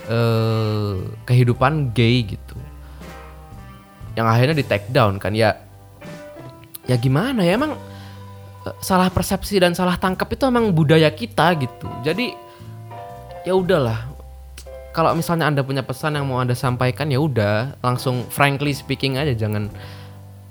eh, 0.10 0.96
kehidupan 1.30 1.94
gay 1.94 2.26
gitu. 2.26 2.58
Yang 4.18 4.28
akhirnya 4.28 4.56
di 4.58 4.66
take 4.66 4.90
down 4.90 5.22
kan? 5.22 5.38
Ya 5.38 5.65
ya 6.86 6.96
gimana 6.98 7.42
ya 7.46 7.58
emang 7.58 7.74
eh, 8.66 8.76
salah 8.82 9.10
persepsi 9.10 9.58
dan 9.62 9.74
salah 9.74 9.98
tangkap 9.98 10.30
itu 10.32 10.46
emang 10.46 10.74
budaya 10.74 11.10
kita 11.14 11.54
gitu. 11.60 11.88
Jadi 12.06 12.34
ya 13.46 13.54
udahlah. 13.54 14.14
Kalau 14.96 15.12
misalnya 15.12 15.52
Anda 15.52 15.60
punya 15.60 15.84
pesan 15.84 16.16
yang 16.16 16.32
mau 16.32 16.40
Anda 16.40 16.56
sampaikan 16.56 17.12
ya 17.12 17.20
udah, 17.20 17.76
langsung 17.84 18.24
frankly 18.32 18.72
speaking 18.72 19.20
aja 19.20 19.36
jangan 19.36 19.68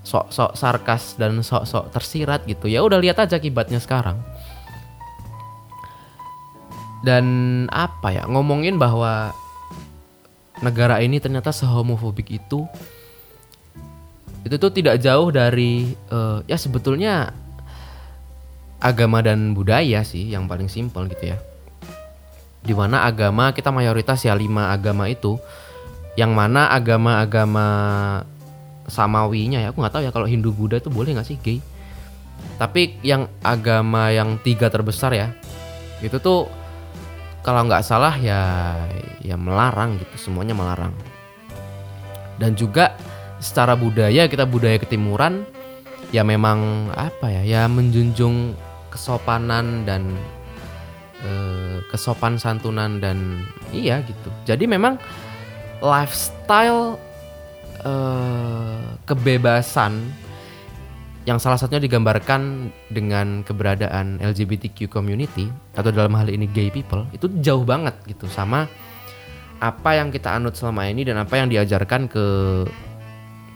sok-sok 0.04 0.52
sarkas 0.52 1.16
dan 1.16 1.40
sok-sok 1.40 1.88
tersirat 1.96 2.44
gitu. 2.44 2.68
Ya 2.68 2.84
udah 2.84 3.00
lihat 3.00 3.16
aja 3.24 3.40
akibatnya 3.40 3.80
sekarang. 3.80 4.20
Dan 7.04 7.24
apa 7.72 8.12
ya, 8.12 8.24
ngomongin 8.28 8.76
bahwa 8.76 9.32
negara 10.64 11.00
ini 11.00 11.20
ternyata 11.20 11.52
sehomofobik 11.52 12.32
itu 12.32 12.64
itu 14.44 14.60
tuh 14.60 14.68
tidak 14.68 15.00
jauh 15.00 15.32
dari 15.32 15.96
uh, 16.12 16.44
ya 16.44 16.60
sebetulnya 16.60 17.32
agama 18.76 19.24
dan 19.24 19.56
budaya 19.56 20.04
sih 20.04 20.28
yang 20.28 20.44
paling 20.44 20.68
simpel 20.68 21.08
gitu 21.08 21.32
ya. 21.32 21.40
Di 22.60 22.76
mana 22.76 23.08
agama 23.08 23.56
kita 23.56 23.72
mayoritas 23.72 24.20
ya 24.20 24.36
lima 24.36 24.68
agama 24.68 25.08
itu. 25.08 25.40
Yang 26.14 26.30
mana 26.30 26.70
agama-agama 26.70 27.66
samawinya 28.86 29.58
ya 29.64 29.74
aku 29.74 29.82
nggak 29.82 29.94
tahu 29.98 30.04
ya 30.06 30.12
kalau 30.14 30.28
Hindu 30.28 30.54
Buddha 30.54 30.78
itu 30.78 30.92
boleh 30.92 31.16
nggak 31.16 31.26
sih 31.26 31.40
gay? 31.40 31.58
Tapi 32.60 33.00
yang 33.02 33.26
agama 33.42 34.12
yang 34.14 34.38
tiga 34.44 34.70
terbesar 34.70 35.16
ya 35.16 35.32
itu 36.04 36.20
tuh 36.20 36.46
kalau 37.40 37.66
nggak 37.66 37.82
salah 37.82 38.14
ya 38.20 38.40
ya 39.24 39.34
melarang 39.34 39.96
gitu 39.98 40.28
semuanya 40.28 40.54
melarang. 40.54 40.92
Dan 42.38 42.54
juga 42.54 42.94
secara 43.44 43.76
budaya 43.76 44.24
kita 44.24 44.48
budaya 44.48 44.80
ketimuran 44.80 45.44
ya 46.08 46.24
memang 46.24 46.88
apa 46.96 47.28
ya 47.28 47.42
ya 47.44 47.62
menjunjung 47.68 48.56
kesopanan 48.88 49.84
dan 49.84 50.16
eh, 51.20 51.84
kesopan 51.92 52.40
santunan 52.40 53.02
dan 53.04 53.44
iya 53.74 54.00
gitu. 54.08 54.32
Jadi 54.48 54.64
memang 54.64 54.96
lifestyle 55.84 56.96
eh, 57.84 58.86
kebebasan 59.04 60.24
yang 61.24 61.40
salah 61.40 61.56
satunya 61.56 61.80
digambarkan 61.84 62.68
dengan 62.92 63.40
keberadaan 63.44 64.20
LGBTQ 64.20 64.92
community 64.92 65.48
atau 65.72 65.88
dalam 65.88 66.12
hal 66.16 66.28
ini 66.28 66.44
gay 66.48 66.68
people 66.68 67.04
itu 67.12 67.28
jauh 67.44 67.64
banget 67.64 67.96
gitu. 68.08 68.24
Sama 68.30 68.70
apa 69.58 69.90
yang 69.96 70.12
kita 70.12 70.36
anut 70.36 70.54
selama 70.54 70.84
ini 70.86 71.02
dan 71.08 71.16
apa 71.16 71.40
yang 71.40 71.48
diajarkan 71.48 72.06
ke 72.06 72.24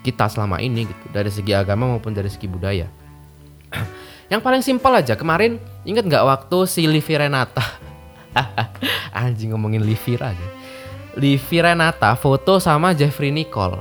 kita 0.09 0.33
selama 0.33 0.57
ini 0.65 0.89
gitu 0.89 1.05
dari 1.13 1.29
segi 1.29 1.53
agama 1.53 1.85
maupun 1.85 2.17
dari 2.17 2.33
segi 2.33 2.49
budaya. 2.49 2.89
yang 4.33 4.41
paling 4.41 4.65
simpel 4.65 4.93
aja 4.97 5.13
kemarin 5.13 5.61
Ingat 5.89 6.05
nggak 6.05 6.25
waktu 6.29 6.59
si 6.69 6.85
Livi 6.85 7.17
Renata? 7.17 7.65
Anjing 9.17 9.57
ngomongin 9.57 9.81
Livi 9.81 10.21
aja. 10.21 10.49
Livi 11.17 11.59
Renata 11.65 12.13
foto 12.13 12.61
sama 12.61 12.93
Jeffrey 12.93 13.33
Nicole. 13.33 13.81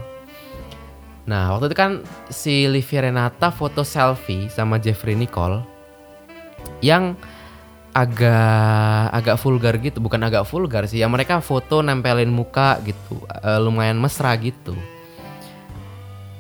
Nah 1.28 1.52
waktu 1.52 1.68
itu 1.68 1.76
kan 1.76 1.92
si 2.32 2.64
Livi 2.64 2.96
Renata 2.96 3.52
foto 3.52 3.84
selfie 3.84 4.48
sama 4.48 4.80
Jeffrey 4.80 5.20
Nicole 5.20 5.68
yang 6.80 7.20
agak 7.92 9.12
agak 9.12 9.36
vulgar 9.44 9.76
gitu, 9.84 10.00
bukan 10.00 10.24
agak 10.24 10.48
vulgar 10.48 10.88
sih. 10.88 11.04
Ya 11.04 11.12
mereka 11.12 11.44
foto 11.44 11.84
nempelin 11.84 12.32
muka 12.32 12.80
gitu, 12.88 13.20
eh, 13.44 13.60
lumayan 13.60 14.00
mesra 14.00 14.32
gitu. 14.40 14.80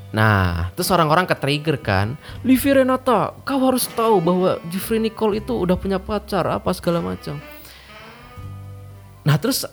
Nah, 0.07 0.71
terus 0.71 0.87
orang-orang 0.87 1.27
ke-trigger 1.27 1.77
kan, 1.83 2.15
Livi 2.47 2.71
Renata, 2.71 3.35
kau 3.43 3.59
harus 3.67 3.91
tahu 3.91 4.23
bahwa 4.23 4.55
Jeffrey 4.71 5.03
Nicole 5.03 5.43
itu 5.43 5.51
udah 5.51 5.75
punya 5.75 5.99
pacar 5.99 6.47
apa 6.47 6.71
segala 6.71 7.03
macam. 7.03 7.37
Nah, 9.27 9.35
terus 9.35 9.67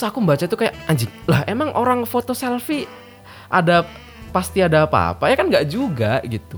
aku 0.00 0.22
baca 0.24 0.46
itu 0.46 0.56
kayak 0.56 0.72
anjing, 0.88 1.12
lah 1.28 1.44
emang 1.44 1.76
orang 1.76 2.08
foto 2.08 2.32
selfie 2.32 2.88
ada 3.52 3.84
pasti 4.32 4.64
ada 4.64 4.88
apa-apa 4.88 5.28
ya 5.28 5.36
kan 5.36 5.50
nggak 5.52 5.66
juga 5.68 6.24
gitu. 6.24 6.56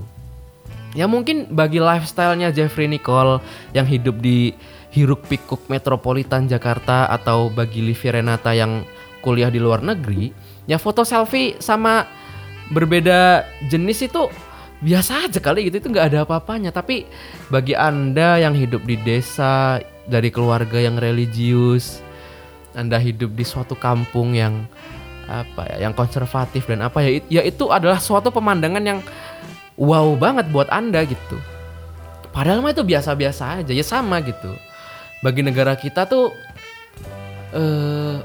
Ya 0.93 1.09
mungkin 1.09 1.49
bagi 1.51 1.81
lifestyle-nya 1.81 2.53
Jeffrey 2.53 2.85
Nicole 2.85 3.41
yang 3.73 3.83
hidup 3.83 4.21
di 4.21 4.53
hiruk 4.93 5.25
pikuk 5.25 5.65
metropolitan 5.67 6.45
Jakarta 6.45 7.09
atau 7.09 7.49
bagi 7.49 7.81
Livi 7.81 8.13
Renata 8.13 8.53
yang 8.53 8.85
kuliah 9.25 9.49
di 9.49 9.57
luar 9.57 9.81
negeri, 9.81 10.29
ya 10.69 10.77
foto 10.77 11.01
selfie 11.01 11.57
sama 11.57 12.05
berbeda 12.73 13.45
jenis 13.69 14.09
itu 14.09 14.27
biasa 14.83 15.29
aja 15.29 15.39
kali 15.39 15.71
gitu 15.71 15.79
itu 15.79 15.87
nggak 15.93 16.07
ada 16.11 16.19
apa-apanya. 16.27 16.73
Tapi 16.73 17.05
bagi 17.47 17.77
anda 17.77 18.41
yang 18.41 18.57
hidup 18.57 18.83
di 18.83 18.97
desa 18.99 19.79
dari 20.09 20.27
keluarga 20.33 20.81
yang 20.81 20.99
religius 20.99 22.03
anda 22.73 22.97
hidup 22.97 23.37
di 23.37 23.45
suatu 23.45 23.77
kampung 23.77 24.33
yang 24.33 24.65
apa 25.23 25.63
ya 25.71 25.87
yang 25.87 25.95
konservatif 25.95 26.67
dan 26.67 26.83
apa 26.83 26.99
ya 26.99 27.23
ya 27.31 27.41
itu 27.47 27.71
adalah 27.71 27.95
suatu 27.95 28.27
pemandangan 28.27 28.83
yang 28.83 28.99
wow 29.79 30.11
banget 30.19 30.49
buat 30.51 30.67
anda 30.67 31.05
gitu. 31.07 31.39
Padahal 32.33 32.65
mah 32.65 32.73
itu 32.73 32.81
biasa-biasa 32.81 33.61
aja 33.61 33.71
ya 33.71 33.85
sama 33.85 34.19
gitu. 34.25 34.51
Bagi 35.21 35.45
negara 35.45 35.77
kita 35.77 36.09
tuh 36.09 36.33
eh 37.53 38.17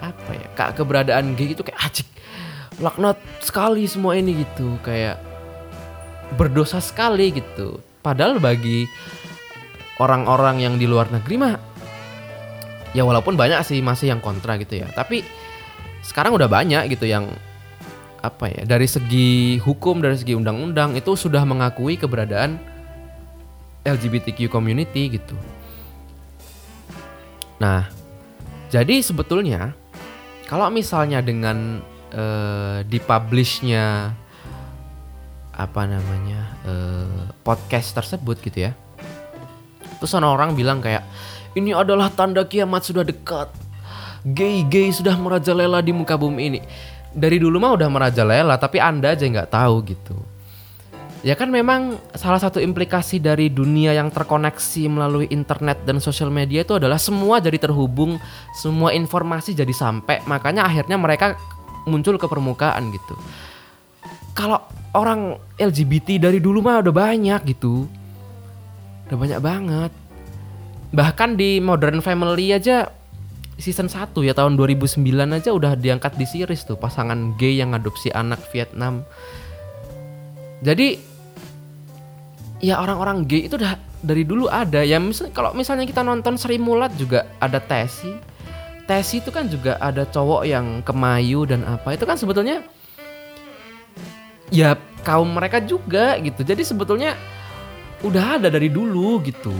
apa 0.00 0.30
ya 0.32 0.48
kak 0.56 0.80
keberadaan 0.80 1.36
gay 1.36 1.52
itu 1.52 1.60
kayak 1.60 1.76
ajik 1.92 2.08
laknat 2.80 3.20
sekali 3.44 3.84
semua 3.84 4.16
ini 4.16 4.42
gitu 4.42 4.80
kayak 4.80 5.20
berdosa 6.34 6.80
sekali 6.80 7.30
gitu. 7.36 7.78
Padahal 8.00 8.40
bagi 8.40 8.88
orang-orang 10.00 10.64
yang 10.64 10.74
di 10.80 10.88
luar 10.88 11.12
negeri 11.12 11.36
mah 11.36 11.54
ya 12.96 13.04
walaupun 13.04 13.36
banyak 13.36 13.60
sih 13.62 13.84
masih 13.84 14.16
yang 14.16 14.24
kontra 14.24 14.56
gitu 14.56 14.80
ya. 14.80 14.88
Tapi 14.90 15.22
sekarang 16.00 16.34
udah 16.34 16.48
banyak 16.48 16.88
gitu 16.90 17.04
yang 17.04 17.28
apa 18.20 18.52
ya 18.52 18.68
dari 18.68 18.84
segi 18.84 19.56
hukum 19.60 20.04
dari 20.04 20.16
segi 20.16 20.36
undang-undang 20.36 20.92
itu 20.92 21.16
sudah 21.16 21.40
mengakui 21.44 21.96
keberadaan 21.96 22.60
LGBTQ 23.84 24.48
community 24.52 25.20
gitu. 25.20 25.36
Nah 27.60 27.88
jadi 28.72 29.00
sebetulnya 29.04 29.72
kalau 30.48 30.68
misalnya 30.68 31.24
dengan 31.24 31.80
uh, 32.14 32.82
dipublishnya 32.86 34.14
apa 35.60 35.82
namanya 35.84 36.40
uh, 36.64 37.28
podcast 37.44 37.92
tersebut 37.92 38.40
gitu 38.40 38.70
ya. 38.70 38.72
Terus 40.00 40.16
orang-orang 40.16 40.56
bilang 40.56 40.80
kayak 40.80 41.04
ini 41.52 41.76
adalah 41.76 42.08
tanda 42.08 42.46
kiamat 42.48 42.86
sudah 42.86 43.04
dekat. 43.04 43.52
Gay-gay 44.24 44.92
sudah 44.92 45.16
merajalela 45.16 45.80
di 45.84 45.92
muka 45.92 46.16
bumi 46.16 46.42
ini. 46.48 46.60
Dari 47.10 47.36
dulu 47.36 47.60
mah 47.60 47.76
udah 47.76 47.88
merajalela 47.90 48.56
tapi 48.56 48.80
anda 48.80 49.12
aja 49.12 49.24
nggak 49.26 49.52
tahu 49.52 49.76
gitu. 49.84 50.16
Ya 51.20 51.36
kan 51.36 51.52
memang 51.52 52.00
salah 52.16 52.40
satu 52.40 52.64
implikasi 52.64 53.20
dari 53.20 53.52
dunia 53.52 53.92
yang 53.92 54.08
terkoneksi 54.08 54.88
melalui 54.88 55.28
internet 55.28 55.84
dan 55.84 56.00
sosial 56.00 56.32
media 56.32 56.64
itu 56.64 56.80
adalah 56.80 56.96
semua 56.96 57.44
jadi 57.44 57.60
terhubung 57.60 58.16
semua 58.56 58.96
informasi 58.96 59.52
jadi 59.52 59.68
sampai 59.68 60.24
makanya 60.24 60.64
akhirnya 60.64 60.96
mereka 60.96 61.36
muncul 61.90 62.14
ke 62.14 62.26
permukaan 62.30 62.94
gitu. 62.94 63.14
Kalau 64.32 64.62
orang 64.94 65.34
LGBT 65.58 66.30
dari 66.30 66.38
dulu 66.38 66.62
mah 66.62 66.80
udah 66.80 66.94
banyak 66.94 67.40
gitu. 67.50 67.90
Udah 69.10 69.18
banyak 69.18 69.40
banget. 69.42 69.92
Bahkan 70.94 71.34
di 71.34 71.58
Modern 71.58 71.98
Family 71.98 72.54
aja 72.54 72.90
season 73.60 73.92
1 73.92 74.16
ya 74.24 74.32
tahun 74.32 74.56
2009 74.56 75.04
aja 75.36 75.50
udah 75.52 75.76
diangkat 75.76 76.16
di 76.16 76.24
series 76.24 76.64
tuh 76.64 76.80
pasangan 76.80 77.36
gay 77.36 77.60
yang 77.60 77.76
adopsi 77.76 78.08
anak 78.10 78.40
Vietnam. 78.50 79.04
Jadi 80.64 80.96
ya 82.64 82.80
orang-orang 82.80 83.28
gay 83.28 83.46
itu 83.46 83.60
udah 83.60 83.76
dari 84.00 84.24
dulu 84.24 84.48
ada. 84.48 84.80
Ya 84.80 84.96
misal 84.96 85.28
kalau 85.30 85.52
misalnya 85.52 85.84
kita 85.84 86.00
nonton 86.00 86.40
Sri 86.40 86.56
Mulat 86.56 86.96
juga 86.96 87.28
ada 87.38 87.60
Tesi 87.60 88.29
Tesi 88.90 89.22
itu 89.22 89.30
kan 89.30 89.46
juga 89.46 89.78
ada 89.78 90.02
cowok 90.02 90.42
yang 90.50 90.82
kemayu 90.82 91.46
dan 91.46 91.62
apa. 91.62 91.94
Itu 91.94 92.10
kan 92.10 92.18
sebetulnya 92.18 92.66
ya 94.50 94.74
kaum 95.06 95.30
mereka 95.30 95.62
juga 95.62 96.18
gitu. 96.18 96.42
Jadi 96.42 96.66
sebetulnya 96.66 97.14
udah 98.02 98.42
ada 98.42 98.50
dari 98.50 98.66
dulu 98.66 99.22
gitu. 99.22 99.54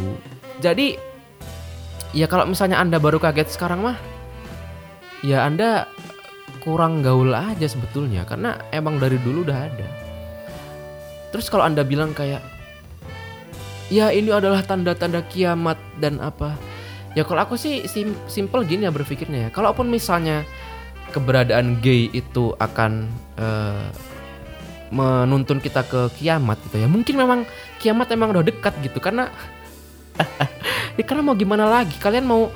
Jadi 0.59 0.99
ya 2.11 2.27
kalau 2.27 2.51
misalnya 2.51 2.83
anda 2.83 2.99
baru 2.99 3.23
kaget 3.23 3.55
sekarang 3.55 3.87
mah 3.87 4.03
ya 5.23 5.47
anda 5.47 5.87
kurang 6.67 7.07
gaul 7.07 7.31
aja 7.31 7.71
sebetulnya. 7.71 8.27
Karena 8.27 8.59
emang 8.75 8.99
dari 8.99 9.15
dulu 9.23 9.47
udah 9.47 9.59
ada. 9.63 9.89
Terus 11.31 11.47
kalau 11.47 11.71
anda 11.71 11.87
bilang 11.87 12.11
kayak 12.19 12.43
ya 13.95 14.11
ini 14.11 14.35
adalah 14.35 14.67
tanda-tanda 14.67 15.23
kiamat 15.31 15.79
dan 16.03 16.19
apa 16.19 16.59
ya 17.19 17.27
kalau 17.27 17.43
aku 17.43 17.55
sih 17.59 17.87
sim 17.91 18.15
simple 18.31 18.63
gini 18.67 18.87
ya 18.87 18.93
berpikirnya 18.95 19.49
ya. 19.49 19.51
Kalaupun 19.51 19.91
misalnya 19.91 20.47
keberadaan 21.11 21.83
gay 21.83 22.07
itu 22.15 22.55
akan 22.59 23.11
uh, 23.39 23.91
menuntun 24.91 25.63
kita 25.63 25.87
ke 25.87 26.11
kiamat 26.19 26.59
gitu 26.67 26.83
ya 26.83 26.91
mungkin 26.91 27.15
memang 27.15 27.41
kiamat 27.79 28.11
emang 28.11 28.35
udah 28.35 28.45
dekat 28.47 28.75
gitu. 28.83 28.99
Karena 29.03 29.31
ya 30.99 31.05
karena 31.07 31.23
mau 31.27 31.35
gimana 31.35 31.67
lagi? 31.67 31.97
Kalian 31.99 32.27
mau 32.27 32.51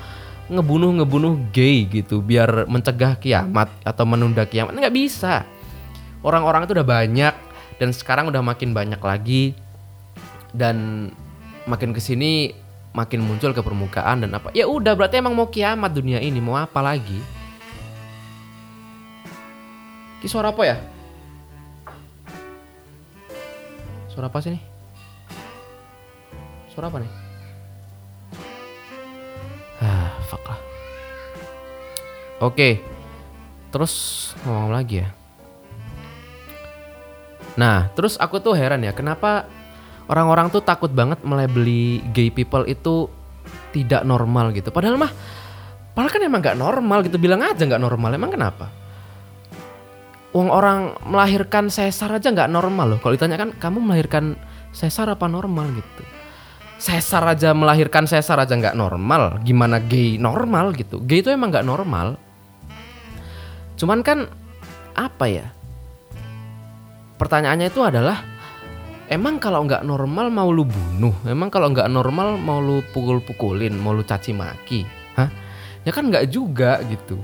ngebunuh 0.44 0.92
ngebunuh 1.00 1.40
gay 1.56 1.88
gitu 1.88 2.20
biar 2.20 2.68
mencegah 2.68 3.16
kiamat 3.18 3.70
atau 3.82 4.04
menunda 4.06 4.44
kiamat? 4.46 4.74
Nggak 4.76 4.94
bisa. 4.94 5.46
Orang-orang 6.24 6.64
itu 6.64 6.72
udah 6.72 6.88
banyak 6.88 7.34
dan 7.76 7.90
sekarang 7.90 8.30
udah 8.30 8.40
makin 8.40 8.70
banyak 8.72 9.00
lagi. 9.02 9.54
Dan 10.54 11.10
makin 11.66 11.90
ke 11.90 11.98
sini 11.98 12.54
makin 12.94 13.20
muncul 13.26 13.50
ke 13.50 13.60
permukaan 13.60 14.22
dan 14.22 14.32
apa. 14.32 14.54
Ya 14.54 14.70
udah 14.70 14.94
berarti 14.94 15.18
emang 15.18 15.34
mau 15.34 15.50
kiamat 15.50 15.92
dunia 15.92 16.22
ini 16.22 16.38
mau 16.38 16.54
apa 16.54 16.78
lagi? 16.80 17.18
Ki 20.22 20.30
suara 20.30 20.54
apa 20.54 20.62
ya? 20.62 20.78
Suara 24.08 24.30
apa 24.30 24.38
sih 24.38 24.54
nih 24.54 24.74
suara 26.74 26.90
apa 26.90 26.98
nih? 26.98 27.12
Ah 29.78 30.10
fuck 30.26 30.42
lah. 30.50 30.60
Oke 32.42 32.82
terus 33.70 33.94
ngomong 34.42 34.74
lagi 34.74 35.06
ya. 35.06 35.08
Nah 37.54 37.86
terus 37.94 38.18
aku 38.18 38.42
tuh 38.42 38.58
heran 38.58 38.82
ya 38.82 38.90
kenapa 38.90 39.46
orang-orang 40.08 40.52
tuh 40.52 40.60
takut 40.60 40.92
banget 40.92 41.20
melebeli 41.24 42.04
gay 42.12 42.28
people 42.28 42.64
itu 42.68 43.08
tidak 43.74 44.06
normal 44.06 44.54
gitu. 44.54 44.70
Padahal 44.70 45.00
mah, 45.00 45.10
padahal 45.96 46.10
kan 46.12 46.22
emang 46.22 46.40
nggak 46.44 46.58
normal 46.58 46.98
gitu. 47.06 47.16
Bilang 47.18 47.42
aja 47.42 47.64
nggak 47.64 47.82
normal. 47.82 48.10
Emang 48.14 48.30
kenapa? 48.30 48.70
Uang 50.34 50.50
orang 50.50 50.98
melahirkan 51.06 51.70
sesar 51.70 52.10
aja 52.18 52.30
nggak 52.30 52.50
normal 52.50 52.96
loh. 52.96 52.98
Kalau 52.98 53.14
ditanya 53.14 53.38
kan 53.38 53.50
kamu 53.54 53.78
melahirkan 53.82 54.34
sesar 54.74 55.06
apa 55.10 55.30
normal 55.30 55.70
gitu. 55.74 56.02
Sesar 56.74 57.22
aja 57.30 57.54
melahirkan 57.54 58.04
sesar 58.04 58.42
aja 58.42 58.54
nggak 58.54 58.74
normal. 58.74 59.40
Gimana 59.46 59.78
gay 59.78 60.18
normal 60.18 60.74
gitu? 60.74 61.00
Gay 61.06 61.22
itu 61.22 61.30
emang 61.30 61.54
nggak 61.54 61.66
normal. 61.66 62.18
Cuman 63.78 64.02
kan 64.02 64.26
apa 64.94 65.26
ya? 65.26 65.46
Pertanyaannya 67.14 67.70
itu 67.70 67.80
adalah 67.82 68.33
Emang 69.04 69.36
kalau 69.36 69.68
nggak 69.68 69.84
normal 69.84 70.32
mau 70.32 70.48
lu 70.48 70.64
bunuh? 70.64 71.12
Emang 71.28 71.52
kalau 71.52 71.68
nggak 71.68 71.92
normal 71.92 72.40
mau 72.40 72.64
lu 72.64 72.80
pukul-pukulin, 72.96 73.76
mau 73.76 73.92
lu 73.92 74.00
caci 74.00 74.32
maki? 74.32 74.88
Hah? 75.20 75.28
Ya 75.84 75.92
kan 75.92 76.08
nggak 76.08 76.32
juga 76.32 76.80
gitu. 76.88 77.20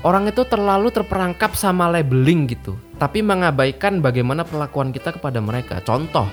Orang 0.00 0.30
itu 0.30 0.46
terlalu 0.48 0.88
terperangkap 0.88 1.52
sama 1.58 1.90
labeling 1.90 2.48
gitu, 2.48 2.78
tapi 2.96 3.20
mengabaikan 3.20 4.00
bagaimana 4.00 4.48
perlakuan 4.48 4.96
kita 4.96 5.12
kepada 5.12 5.44
mereka. 5.44 5.84
Contoh, 5.84 6.24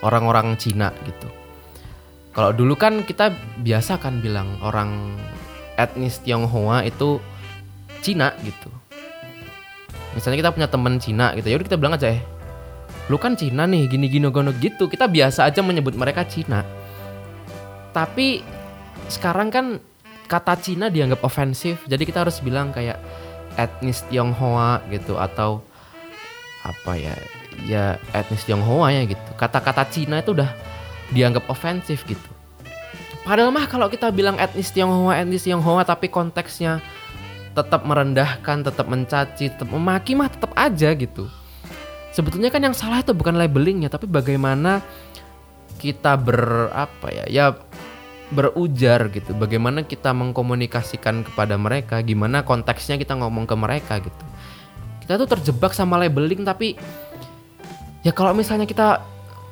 orang-orang 0.00 0.56
Cina 0.56 0.94
gitu. 1.04 1.28
Kalau 2.32 2.56
dulu 2.56 2.72
kan 2.78 3.04
kita 3.04 3.36
biasa 3.60 4.00
kan 4.00 4.24
bilang 4.24 4.56
orang 4.64 5.20
etnis 5.76 6.24
Tionghoa 6.24 6.88
itu 6.88 7.20
Cina 8.00 8.32
gitu. 8.40 8.72
Misalnya 10.16 10.46
kita 10.46 10.50
punya 10.54 10.68
teman 10.70 10.96
Cina 11.02 11.36
gitu, 11.36 11.52
ya 11.52 11.58
udah 11.58 11.66
kita 11.68 11.76
bilang 11.76 11.94
aja 11.98 12.16
eh, 12.16 12.22
lu 13.12 13.16
kan 13.20 13.36
Cina 13.36 13.68
nih, 13.68 13.88
gini 13.88 14.08
gini 14.08 14.28
gono 14.32 14.52
gitu. 14.56 14.88
Kita 14.88 15.08
biasa 15.08 15.48
aja 15.48 15.60
menyebut 15.60 15.92
mereka 15.96 16.24
Cina. 16.24 16.64
Tapi 17.92 18.40
sekarang 19.12 19.52
kan 19.52 19.66
kata 20.26 20.56
Cina 20.60 20.88
dianggap 20.88 21.20
ofensif, 21.20 21.84
jadi 21.84 22.02
kita 22.02 22.24
harus 22.24 22.40
bilang 22.40 22.72
kayak 22.72 22.96
etnis 23.54 24.02
Tionghoa 24.10 24.82
gitu 24.90 25.18
atau 25.18 25.62
apa 26.64 26.96
ya 26.96 27.14
ya 27.68 27.84
etnis 28.16 28.42
Tionghoa 28.42 28.90
ya 28.90 29.02
gitu 29.06 29.30
kata-kata 29.36 29.86
Cina 29.92 30.18
itu 30.24 30.34
udah 30.34 30.50
dianggap 31.12 31.46
ofensif 31.46 32.02
gitu 32.08 32.30
padahal 33.22 33.54
mah 33.54 33.68
kalau 33.68 33.86
kita 33.86 34.10
bilang 34.10 34.40
etnis 34.40 34.72
Tionghoa 34.74 35.22
etnis 35.22 35.46
Tionghoa 35.46 35.86
tapi 35.86 36.10
konteksnya 36.10 36.82
tetap 37.54 37.86
merendahkan 37.86 38.66
tetap 38.66 38.86
mencaci 38.90 39.54
tetap 39.54 39.68
memaki 39.70 40.18
mah 40.18 40.26
tetap 40.26 40.50
aja 40.58 40.90
gitu 40.96 41.30
sebetulnya 42.14 42.48
kan 42.54 42.62
yang 42.62 42.76
salah 42.76 43.02
itu 43.02 43.10
bukan 43.10 43.34
labelingnya 43.34 43.90
tapi 43.90 44.06
bagaimana 44.06 44.78
kita 45.82 46.14
ber 46.14 46.70
apa 46.70 47.10
ya 47.10 47.24
ya 47.26 47.46
berujar 48.32 49.12
gitu. 49.12 49.36
Bagaimana 49.36 49.84
kita 49.84 50.14
mengkomunikasikan 50.14 51.26
kepada 51.28 51.58
mereka 51.60 52.00
gimana 52.00 52.46
konteksnya 52.46 52.96
kita 52.96 53.18
ngomong 53.18 53.44
ke 53.44 53.54
mereka 53.58 54.00
gitu. 54.00 54.24
Kita 55.04 55.20
tuh 55.20 55.28
terjebak 55.28 55.76
sama 55.76 56.00
labeling 56.00 56.46
tapi 56.46 56.78
ya 58.00 58.14
kalau 58.16 58.32
misalnya 58.32 58.64
kita 58.64 59.04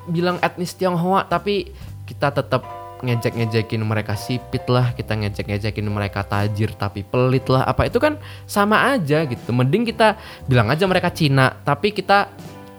bilang 0.09 0.41
etnis 0.41 0.73
Tionghoa 0.75 1.29
tapi 1.29 1.71
kita 2.09 2.33
tetap 2.33 2.65
ngejek-ngejekin 3.03 3.83
mereka 3.83 4.15
sipit 4.15 4.63
lah, 4.71 4.95
kita 4.95 5.19
ngejek-ngejekin 5.19 5.87
mereka 5.91 6.23
tajir 6.23 6.71
tapi 6.79 7.03
pelit 7.03 7.51
lah, 7.51 7.67
apa 7.67 7.91
itu 7.91 7.99
kan 7.99 8.17
sama 8.47 8.95
aja 8.95 9.27
gitu. 9.27 9.51
Mending 9.51 9.91
kita 9.91 10.17
bilang 10.47 10.71
aja 10.71 10.87
mereka 10.87 11.11
Cina, 11.11 11.53
tapi 11.67 11.91
kita 11.91 12.31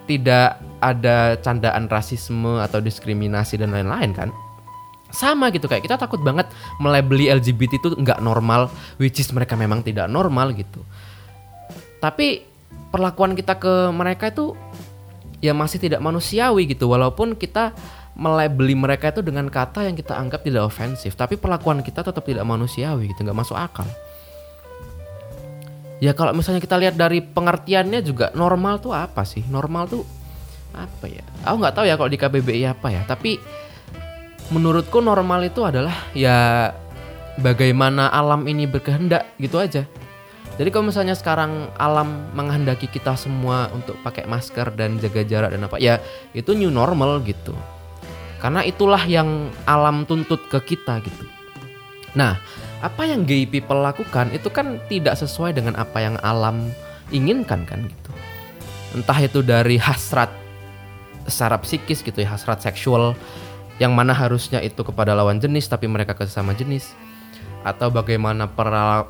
tidak 0.07 0.59
ada 0.83 1.39
candaan 1.39 1.87
rasisme 1.87 2.59
atau 2.59 2.79
diskriminasi 2.79 3.59
dan 3.59 3.75
lain-lain 3.75 4.11
kan. 4.15 4.29
Sama 5.13 5.53
gitu 5.53 5.69
kayak 5.69 5.85
kita 5.85 5.95
takut 5.99 6.19
banget 6.25 6.49
melabeli 6.81 7.29
LGBT 7.29 7.77
itu 7.77 7.89
nggak 7.93 8.23
normal, 8.23 8.71
which 8.97 9.21
is 9.21 9.29
mereka 9.29 9.53
memang 9.53 9.85
tidak 9.85 10.09
normal 10.09 10.55
gitu. 10.57 10.81
Tapi 12.01 12.43
perlakuan 12.89 13.37
kita 13.37 13.59
ke 13.61 13.93
mereka 13.93 14.33
itu 14.33 14.57
ya 15.43 15.51
masih 15.51 15.75
tidak 15.75 15.99
manusiawi 15.99 16.71
gitu 16.71 16.87
walaupun 16.87 17.35
kita 17.35 17.75
melabeli 18.13 18.77
mereka 18.77 19.09
itu 19.09 19.25
dengan 19.25 19.49
kata 19.49 19.89
yang 19.89 19.97
kita 19.97 20.13
anggap 20.13 20.45
tidak 20.45 20.69
ofensif 20.69 21.17
tapi 21.17 21.33
perlakuan 21.33 21.81
kita 21.81 22.05
tetap 22.05 22.21
tidak 22.21 22.45
manusiawi 22.45 23.09
gitu 23.09 23.25
nggak 23.25 23.37
masuk 23.37 23.57
akal. 23.57 23.87
Ya 26.03 26.11
kalau 26.11 26.35
misalnya 26.35 26.59
kita 26.59 26.75
lihat 26.75 26.99
dari 26.99 27.23
pengertiannya 27.23 28.03
juga 28.03 28.29
normal 28.35 28.83
tuh 28.83 28.91
apa 28.91 29.23
sih? 29.23 29.41
Normal 29.47 29.87
tuh 29.87 30.03
apa 30.75 31.05
ya? 31.07 31.23
Aku 31.47 31.57
nggak 31.57 31.75
tahu 31.79 31.85
ya 31.87 31.95
kalau 31.95 32.11
di 32.11 32.19
KBBI 32.19 32.63
apa 32.69 32.87
ya 32.91 33.01
tapi 33.07 33.39
menurutku 34.51 34.99
normal 34.99 35.47
itu 35.47 35.63
adalah 35.63 35.95
ya 36.11 36.69
bagaimana 37.39 38.11
alam 38.13 38.45
ini 38.45 38.69
berkehendak 38.69 39.25
gitu 39.41 39.57
aja. 39.57 39.87
Jadi 40.53 40.69
kalau 40.69 40.93
misalnya 40.93 41.17
sekarang 41.17 41.73
alam 41.81 42.29
menghendaki 42.37 42.85
kita 42.85 43.17
semua 43.17 43.73
untuk 43.73 43.97
pakai 44.05 44.29
masker 44.29 44.69
dan 44.77 45.01
jaga 45.01 45.25
jarak 45.25 45.49
dan 45.49 45.65
apa 45.65 45.81
ya 45.81 45.97
itu 46.37 46.53
new 46.53 46.69
normal 46.69 47.25
gitu. 47.25 47.57
Karena 48.43 48.59
itulah 48.67 48.99
yang 49.07 49.47
alam 49.63 50.03
tuntut 50.03 50.51
ke 50.51 50.59
kita 50.75 50.99
gitu. 50.99 51.23
Nah, 52.11 52.35
apa 52.83 53.07
yang 53.07 53.23
gay 53.23 53.47
people 53.47 53.79
lakukan 53.79 54.27
itu 54.35 54.51
kan 54.51 54.83
tidak 54.91 55.15
sesuai 55.15 55.55
dengan 55.55 55.79
apa 55.79 56.03
yang 56.03 56.19
alam 56.19 56.67
inginkan 57.15 57.63
kan 57.63 57.87
gitu. 57.87 58.11
Entah 58.99 59.15
itu 59.23 59.39
dari 59.39 59.79
hasrat 59.79 60.27
secara 61.23 61.55
psikis 61.63 62.03
gitu 62.03 62.19
ya, 62.19 62.35
hasrat 62.35 62.59
seksual 62.59 63.15
yang 63.79 63.95
mana 63.95 64.11
harusnya 64.11 64.59
itu 64.59 64.83
kepada 64.83 65.15
lawan 65.15 65.39
jenis 65.39 65.71
tapi 65.71 65.87
mereka 65.87 66.11
ke 66.11 66.27
sesama 66.27 66.51
jenis 66.51 66.91
atau 67.63 67.87
bagaimana 67.87 68.51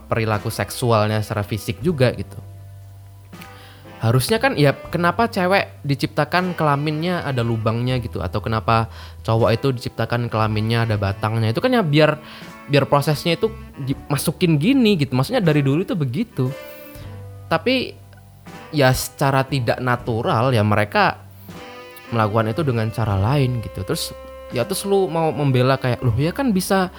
perilaku 0.08 0.54
seksualnya 0.54 1.20
secara 1.26 1.42
fisik 1.42 1.82
juga 1.82 2.14
gitu. 2.14 2.38
Harusnya 4.04 4.36
kan 4.36 4.60
ya 4.60 4.76
kenapa 4.76 5.32
cewek 5.32 5.80
diciptakan 5.88 6.60
kelaminnya 6.60 7.24
ada 7.24 7.40
lubangnya 7.40 8.04
gitu 8.04 8.20
atau 8.20 8.44
kenapa 8.44 8.92
cowok 9.24 9.50
itu 9.56 9.72
diciptakan 9.72 10.28
kelaminnya 10.28 10.84
ada 10.84 11.00
batangnya 11.00 11.56
itu 11.56 11.64
kan 11.64 11.72
ya 11.72 11.80
biar 11.80 12.20
biar 12.68 12.84
prosesnya 12.84 13.40
itu 13.40 13.48
masukin 14.12 14.60
gini 14.60 15.00
gitu. 15.00 15.16
Maksudnya 15.16 15.40
dari 15.40 15.64
dulu 15.64 15.88
itu 15.88 15.96
begitu. 15.96 16.52
Tapi 17.48 17.96
ya 18.76 18.92
secara 18.92 19.48
tidak 19.48 19.80
natural 19.80 20.52
ya 20.52 20.68
mereka 20.68 21.24
melakukan 22.12 22.52
itu 22.52 22.62
dengan 22.68 22.92
cara 22.92 23.16
lain 23.16 23.64
gitu. 23.64 23.88
Terus 23.88 24.12
ya 24.52 24.68
terus 24.68 24.84
lu 24.84 25.08
mau 25.08 25.32
membela 25.32 25.80
kayak 25.80 26.04
loh 26.04 26.16
ya 26.20 26.36
kan 26.36 26.52
bisa 26.52 26.92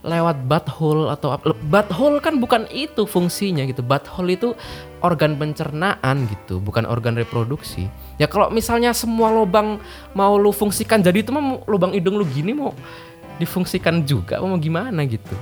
lewat 0.00 0.48
butthole 0.48 1.12
atau 1.12 1.36
butthole 1.68 2.24
kan 2.24 2.40
bukan 2.40 2.64
itu 2.72 3.04
fungsinya 3.04 3.68
gitu. 3.68 3.84
Butthole 3.84 4.32
itu 4.32 4.48
organ 5.04 5.36
pencernaan 5.36 6.28
gitu 6.28 6.56
bukan 6.60 6.88
organ 6.88 7.16
reproduksi. 7.16 7.88
Ya 8.16 8.24
kalau 8.24 8.48
misalnya 8.48 8.96
semua 8.96 9.28
lubang 9.28 9.76
mau 10.16 10.40
lu 10.40 10.52
fungsikan 10.52 11.04
jadi 11.04 11.20
itu 11.20 11.32
mah 11.32 11.64
lubang 11.68 11.92
hidung 11.92 12.16
lu 12.16 12.24
gini 12.24 12.56
mau 12.56 12.72
difungsikan 13.36 14.04
juga 14.04 14.40
mau 14.40 14.56
gimana 14.56 15.04
gitu. 15.04 15.36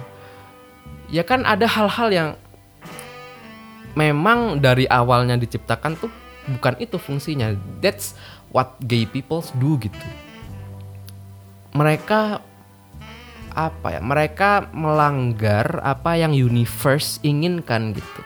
Ya 1.11 1.23
kan 1.23 1.47
ada 1.47 1.67
hal-hal 1.67 2.09
yang 2.11 2.29
memang 3.95 4.59
dari 4.59 4.87
awalnya 4.91 5.39
diciptakan 5.39 5.99
tuh 5.99 6.11
bukan 6.59 6.75
itu 6.83 6.99
fungsinya. 6.99 7.55
That's 7.79 8.19
what 8.51 8.75
gay 8.83 9.07
people 9.07 9.43
do 9.59 9.79
gitu. 9.79 10.07
Mereka 11.79 12.43
apa 13.55 13.97
ya 13.97 14.01
mereka 14.01 14.69
melanggar 14.73 15.81
apa 15.85 16.17
yang 16.19 16.33
universe 16.33 17.21
inginkan 17.23 17.95
gitu. 17.97 18.23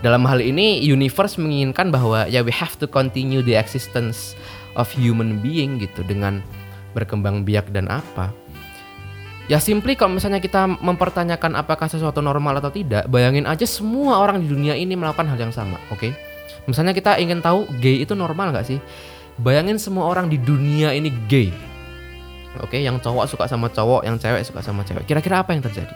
Dalam 0.00 0.24
hal 0.24 0.40
ini 0.40 0.80
universe 0.80 1.36
menginginkan 1.36 1.92
bahwa 1.92 2.24
ya 2.24 2.40
we 2.40 2.52
have 2.52 2.72
to 2.80 2.88
continue 2.88 3.44
the 3.44 3.52
existence 3.52 4.32
of 4.78 4.88
human 4.96 5.44
being 5.44 5.76
gitu 5.76 6.00
dengan 6.08 6.40
berkembang 6.96 7.44
biak 7.44 7.68
dan 7.70 7.86
apa. 7.92 8.32
Ya 9.50 9.58
simply 9.58 9.98
kalau 9.98 10.16
misalnya 10.16 10.38
kita 10.38 10.64
mempertanyakan 10.78 11.58
apakah 11.58 11.90
sesuatu 11.90 12.22
normal 12.22 12.62
atau 12.62 12.70
tidak 12.70 13.10
bayangin 13.10 13.50
aja 13.50 13.66
semua 13.66 14.22
orang 14.22 14.40
di 14.40 14.46
dunia 14.46 14.78
ini 14.78 14.94
melakukan 14.94 15.26
hal 15.26 15.36
yang 15.36 15.52
sama 15.52 15.76
oke? 15.90 16.00
Okay? 16.00 16.12
misalnya 16.68 16.94
kita 16.94 17.18
ingin 17.18 17.42
tahu 17.42 17.66
gay 17.82 18.04
itu 18.04 18.14
normal 18.14 18.54
nggak 18.54 18.66
sih? 18.68 18.78
Bayangin 19.40 19.80
semua 19.80 20.06
orang 20.06 20.30
di 20.30 20.38
dunia 20.38 20.94
ini 20.94 21.10
gay 21.26 21.50
Oke, 22.58 22.82
yang 22.82 22.98
cowok 22.98 23.30
suka 23.30 23.46
sama 23.46 23.70
cowok, 23.70 24.02
yang 24.02 24.18
cewek 24.18 24.42
suka 24.42 24.58
sama 24.58 24.82
cewek. 24.82 25.06
Kira-kira 25.06 25.46
apa 25.46 25.54
yang 25.54 25.62
terjadi? 25.62 25.94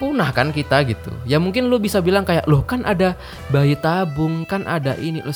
Punah 0.00 0.32
kan 0.32 0.48
kita 0.48 0.80
gitu. 0.88 1.12
Ya 1.28 1.36
mungkin 1.36 1.68
lu 1.68 1.76
bisa 1.76 2.00
bilang 2.00 2.24
kayak, 2.24 2.48
"Loh, 2.48 2.64
kan 2.64 2.80
ada 2.88 3.20
bayi 3.52 3.76
tabung, 3.76 4.48
kan 4.48 4.64
ada 4.64 4.96
ini." 4.96 5.20
Lu 5.20 5.32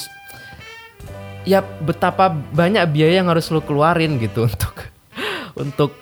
ya 1.44 1.60
betapa 1.60 2.32
banyak 2.32 2.88
biaya 2.88 3.20
yang 3.20 3.28
harus 3.28 3.52
lu 3.52 3.60
keluarin 3.60 4.16
gitu 4.16 4.44
untuk 4.48 4.74
untuk 5.54 5.92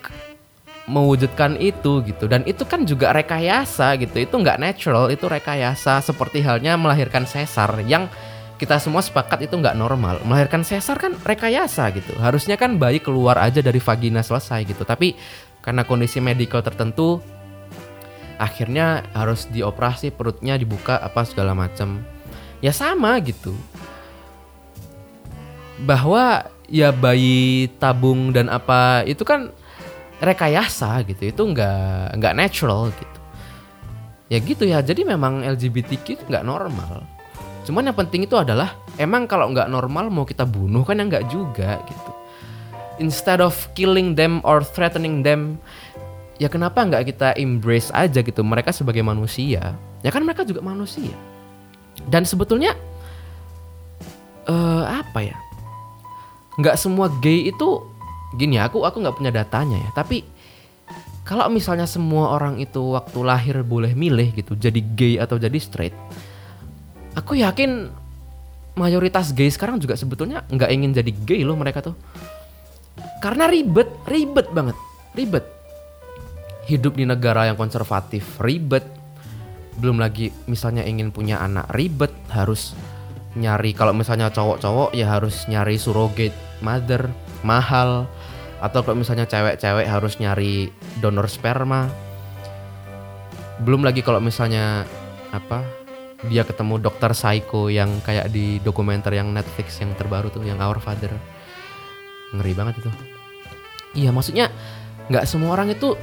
mewujudkan 0.83 1.55
itu 1.63 2.03
gitu 2.03 2.27
dan 2.27 2.43
itu 2.43 2.67
kan 2.67 2.83
juga 2.83 3.15
rekayasa 3.15 3.95
gitu 4.03 4.19
itu 4.19 4.35
nggak 4.35 4.59
natural 4.59 5.07
itu 5.07 5.23
rekayasa 5.31 6.03
seperti 6.03 6.43
halnya 6.43 6.75
melahirkan 6.75 7.23
sesar 7.23 7.71
yang 7.87 8.11
kita 8.57 8.77
semua 8.77 9.01
sepakat 9.01 9.49
itu 9.49 9.55
nggak 9.57 9.77
normal. 9.77 10.21
Melahirkan 10.25 10.61
sesar 10.61 10.97
kan 11.01 11.17
rekayasa 11.25 11.89
gitu. 11.95 12.13
Harusnya 12.21 12.55
kan 12.55 12.77
bayi 12.77 13.01
keluar 13.01 13.37
aja 13.41 13.59
dari 13.59 13.81
vagina 13.81 14.21
selesai 14.21 14.63
gitu. 14.69 14.85
Tapi 14.85 15.17
karena 15.63 15.87
kondisi 15.87 16.21
medikal 16.21 16.61
tertentu 16.61 17.23
akhirnya 18.37 19.05
harus 19.15 19.47
dioperasi 19.49 20.13
perutnya 20.13 20.57
dibuka 20.57 21.01
apa 21.01 21.25
segala 21.25 21.57
macam. 21.57 22.05
Ya 22.61 22.71
sama 22.71 23.17
gitu. 23.19 23.57
Bahwa 25.83 26.47
ya 26.69 26.93
bayi 26.93 27.67
tabung 27.81 28.31
dan 28.31 28.47
apa 28.47 29.03
itu 29.03 29.25
kan 29.25 29.49
rekayasa 30.21 31.01
gitu. 31.09 31.33
Itu 31.33 31.41
nggak 31.49 32.21
nggak 32.21 32.33
natural 32.37 32.93
gitu. 32.93 33.19
Ya 34.29 34.37
gitu 34.39 34.63
ya. 34.69 34.79
Jadi 34.79 35.03
memang 35.03 35.41
LGBTQ 35.41 36.29
nggak 36.29 36.45
normal 36.45 37.12
Cuman 37.63 37.87
yang 37.87 37.97
penting 37.97 38.27
itu 38.27 38.35
adalah 38.35 38.75
emang 38.99 39.27
kalau 39.27 39.51
nggak 39.51 39.71
normal 39.71 40.11
mau 40.11 40.27
kita 40.27 40.43
bunuh 40.43 40.83
kan 40.83 40.99
ya 40.99 41.03
nggak 41.07 41.25
juga 41.31 41.79
gitu. 41.87 42.11
Instead 43.01 43.41
of 43.41 43.55
killing 43.73 44.13
them 44.13 44.43
or 44.45 44.61
threatening 44.61 45.25
them, 45.25 45.57
ya 46.37 46.51
kenapa 46.51 46.83
nggak 46.85 47.09
kita 47.09 47.33
embrace 47.39 47.89
aja 47.95 48.21
gitu 48.21 48.45
mereka 48.45 48.69
sebagai 48.69 49.01
manusia? 49.01 49.73
Ya 50.05 50.09
kan 50.11 50.21
mereka 50.21 50.45
juga 50.45 50.61
manusia. 50.61 51.15
Dan 52.05 52.27
sebetulnya 52.27 52.77
uh, 54.45 54.85
apa 54.85 55.19
ya? 55.25 55.37
Nggak 56.59 56.77
semua 56.77 57.09
gay 57.23 57.49
itu 57.49 57.93
gini 58.33 58.57
aku 58.57 58.81
aku 58.83 58.97
nggak 58.99 59.17
punya 59.17 59.31
datanya 59.31 59.77
ya 59.77 59.89
tapi 59.93 60.25
kalau 61.23 61.47
misalnya 61.47 61.87
semua 61.87 62.35
orang 62.35 62.59
itu 62.59 62.97
waktu 62.97 63.19
lahir 63.23 63.55
boleh 63.63 63.93
milih 63.95 64.33
gitu 64.35 64.57
jadi 64.57 64.81
gay 64.97 65.15
atau 65.21 65.37
jadi 65.37 65.55
straight 65.61 65.95
aku 67.13 67.39
yakin 67.39 67.89
mayoritas 68.73 69.33
gay 69.37 69.49
sekarang 69.53 69.77
juga 69.77 69.93
sebetulnya 69.93 70.41
nggak 70.49 70.69
ingin 70.73 70.91
jadi 70.93 71.11
gay 71.25 71.41
loh 71.45 71.57
mereka 71.57 71.85
tuh. 71.85 71.95
Karena 73.21 73.47
ribet 73.47 73.89
ribet 74.09 74.49
banget 74.51 74.77
ribet. 75.15 75.45
Hidup 76.67 76.97
di 76.97 77.05
negara 77.05 77.47
yang 77.47 77.57
konservatif 77.57 78.41
ribet. 78.41 78.83
Belum 79.77 79.97
lagi 79.97 80.29
misalnya 80.45 80.85
ingin 80.85 81.13
punya 81.13 81.39
anak 81.41 81.69
ribet. 81.73 82.11
Harus 82.29 82.73
nyari 83.33 83.73
kalau 83.73 83.97
misalnya 83.97 84.29
cowok-cowok 84.29 84.93
ya 84.93 85.09
harus 85.09 85.45
nyari 85.49 85.77
surrogate 85.77 86.35
mother 86.61 87.09
mahal. 87.45 88.09
Atau 88.63 88.79
kalau 88.83 89.03
misalnya 89.03 89.27
cewek-cewek 89.27 89.85
harus 89.87 90.17
nyari 90.23 90.71
donor 91.03 91.27
sperma. 91.27 91.91
Belum 93.59 93.83
lagi 93.83 94.01
kalau 94.01 94.23
misalnya 94.23 94.87
apa 95.33 95.82
dia 96.31 96.47
ketemu 96.47 96.79
dokter 96.79 97.11
psycho 97.11 97.67
yang 97.67 97.99
kayak 98.03 98.31
di 98.31 98.59
dokumenter 98.63 99.11
yang 99.11 99.31
Netflix 99.35 99.79
yang 99.83 99.91
terbaru 99.99 100.31
tuh 100.31 100.43
yang 100.43 100.59
Our 100.63 100.79
Father 100.79 101.11
ngeri 102.33 102.53
banget 102.55 102.79
itu 102.81 102.89
iya 103.93 104.09
maksudnya 104.09 104.49
nggak 105.11 105.27
semua 105.27 105.53
orang 105.59 105.75
itu 105.75 105.93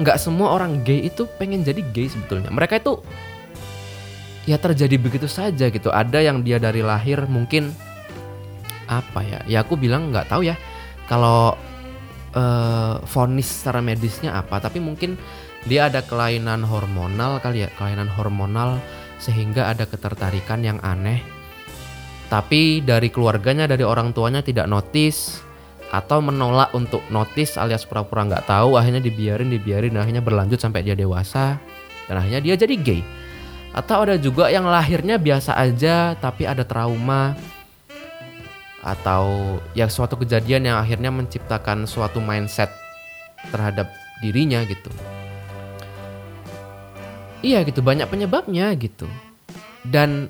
nggak 0.00 0.16
semua 0.16 0.56
orang 0.56 0.80
gay 0.80 1.08
itu 1.08 1.28
pengen 1.36 1.60
jadi 1.60 1.84
gay 1.92 2.08
sebetulnya. 2.08 2.48
Mereka 2.48 2.80
itu 2.80 3.04
ya 4.48 4.56
terjadi 4.56 4.96
begitu 4.96 5.28
saja 5.28 5.68
gitu. 5.68 5.92
Ada 5.92 6.24
yang 6.24 6.40
dia 6.40 6.56
dari 6.56 6.80
lahir 6.80 7.28
mungkin 7.28 7.72
apa 8.88 9.20
ya? 9.22 9.40
Ya 9.44 9.58
aku 9.60 9.76
bilang 9.76 10.08
nggak 10.08 10.32
tahu 10.32 10.48
ya. 10.48 10.56
Kalau 11.04 11.58
uh, 12.32 12.94
vonis 13.04 13.48
secara 13.50 13.84
medisnya 13.84 14.38
apa, 14.38 14.62
tapi 14.62 14.80
mungkin 14.80 15.20
dia 15.68 15.92
ada 15.92 16.00
kelainan 16.00 16.64
hormonal 16.64 17.42
kali 17.44 17.66
ya, 17.66 17.68
kelainan 17.76 18.08
hormonal 18.08 18.80
sehingga 19.20 19.68
ada 19.68 19.84
ketertarikan 19.84 20.64
yang 20.64 20.80
aneh. 20.80 21.20
Tapi 22.32 22.80
dari 22.80 23.12
keluarganya, 23.12 23.68
dari 23.68 23.84
orang 23.84 24.16
tuanya 24.16 24.40
tidak 24.40 24.66
notice, 24.66 25.44
atau 25.90 26.22
menolak 26.22 26.70
untuk 26.72 27.02
notice 27.10 27.58
alias 27.58 27.82
pura-pura 27.82 28.22
nggak 28.22 28.46
tahu 28.46 28.78
akhirnya 28.78 29.02
dibiarin 29.02 29.50
dibiarin 29.50 29.98
akhirnya 29.98 30.22
berlanjut 30.22 30.62
sampai 30.62 30.86
dia 30.86 30.94
dewasa. 30.94 31.58
Dan 32.08 32.18
akhirnya 32.18 32.42
dia 32.42 32.54
jadi 32.58 32.74
gay. 32.78 33.02
Atau 33.70 34.02
ada 34.02 34.18
juga 34.18 34.50
yang 34.50 34.66
lahirnya 34.66 35.18
biasa 35.18 35.54
aja 35.54 36.14
tapi 36.18 36.46
ada 36.46 36.62
trauma. 36.62 37.34
Atau 38.80 39.58
ya 39.76 39.90
suatu 39.92 40.16
kejadian 40.16 40.72
yang 40.72 40.78
akhirnya 40.80 41.12
menciptakan 41.12 41.84
suatu 41.84 42.22
mindset 42.22 42.72
terhadap 43.52 43.90
dirinya 44.20 44.62
gitu 44.68 44.92
iya 47.40 47.64
gitu 47.64 47.80
banyak 47.80 48.08
penyebabnya 48.08 48.72
gitu. 48.76 49.08
Dan 49.84 50.28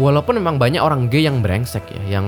walaupun 0.00 0.36
memang 0.36 0.56
banyak 0.56 0.80
orang 0.80 1.08
gay 1.08 1.24
yang 1.24 1.40
brengsek 1.40 1.84
ya 1.92 2.20
yang 2.20 2.26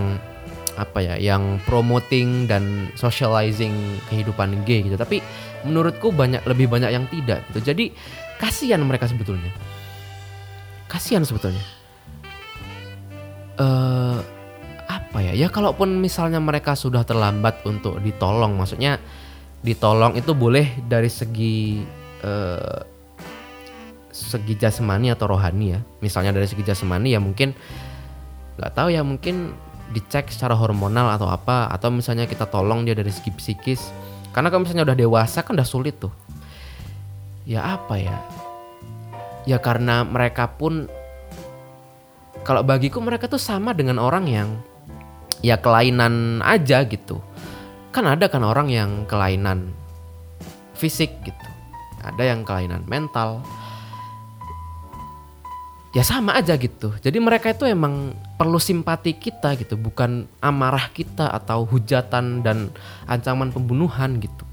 apa 0.79 1.03
ya 1.03 1.15
yang 1.19 1.59
promoting 1.67 2.47
dan 2.47 2.87
socializing 2.95 3.99
kehidupan 4.07 4.63
gay 4.63 4.87
gitu 4.87 4.95
tapi 4.95 5.19
menurutku 5.67 6.15
banyak 6.15 6.39
lebih 6.47 6.71
banyak 6.71 6.91
yang 6.95 7.05
tidak 7.11 7.43
gitu. 7.51 7.75
Jadi 7.75 7.91
kasihan 8.39 8.81
mereka 8.85 9.11
sebetulnya. 9.11 9.51
Kasihan 10.87 11.27
sebetulnya. 11.27 11.61
Uh, 13.59 14.23
apa 14.87 15.19
ya 15.21 15.35
ya 15.35 15.49
kalaupun 15.51 15.99
misalnya 15.99 16.39
mereka 16.39 16.79
sudah 16.79 17.03
terlambat 17.03 17.67
untuk 17.67 17.99
ditolong 18.01 18.55
maksudnya 18.55 19.03
ditolong 19.67 20.15
itu 20.15 20.31
boleh 20.33 20.79
dari 20.87 21.11
segi 21.11 21.83
uh, 22.23 22.98
segi 24.19 24.59
jasmani 24.59 25.15
atau 25.15 25.31
rohani 25.31 25.79
ya. 25.79 25.81
Misalnya 26.03 26.35
dari 26.35 26.51
segi 26.51 26.67
jasmani 26.67 27.15
ya 27.15 27.23
mungkin 27.23 27.55
nggak 28.59 28.73
tahu 28.75 28.91
ya 28.91 29.07
mungkin 29.07 29.55
dicek 29.95 30.29
secara 30.29 30.53
hormonal 30.59 31.09
atau 31.15 31.31
apa 31.31 31.71
atau 31.73 31.89
misalnya 31.89 32.27
kita 32.27 32.51
tolong 32.51 32.83
dia 32.83 32.99
dari 32.99 33.15
segi 33.15 33.31
psikis. 33.31 33.95
Karena 34.35 34.51
kalau 34.51 34.67
misalnya 34.67 34.85
udah 34.91 34.99
dewasa 34.99 35.47
kan 35.47 35.55
udah 35.55 35.69
sulit 35.69 35.97
tuh. 35.97 36.13
Ya 37.49 37.65
apa 37.65 37.97
ya? 37.97 38.19
Ya 39.49 39.57
karena 39.63 40.05
mereka 40.05 40.51
pun 40.53 40.91
kalau 42.45 42.61
bagiku 42.61 43.01
mereka 43.01 43.31
tuh 43.31 43.41
sama 43.41 43.73
dengan 43.73 43.97
orang 43.97 44.29
yang 44.29 44.49
ya 45.41 45.57
kelainan 45.57 46.45
aja 46.45 46.85
gitu. 46.85 47.23
Kan 47.95 48.05
ada 48.05 48.29
kan 48.29 48.45
orang 48.45 48.69
yang 48.69 49.09
kelainan 49.09 49.73
fisik 50.77 51.11
gitu. 51.25 51.49
Ada 52.05 52.37
yang 52.37 52.45
kelainan 52.45 52.85
mental 52.85 53.43
ya 55.97 56.05
sama 56.05 56.37
aja 56.37 56.57
gitu. 56.61 56.93
Jadi 57.01 57.19
mereka 57.21 57.53
itu 57.53 57.65
emang 57.65 58.13
perlu 58.37 58.61
simpati 58.61 59.17
kita 59.17 59.57
gitu, 59.57 59.81
bukan 59.81 60.29
amarah 60.45 60.93
kita 60.93 61.33
atau 61.33 61.65
hujatan 61.65 62.45
dan 62.45 62.69
ancaman 63.09 63.49
pembunuhan 63.49 64.21
gitu. 64.21 64.45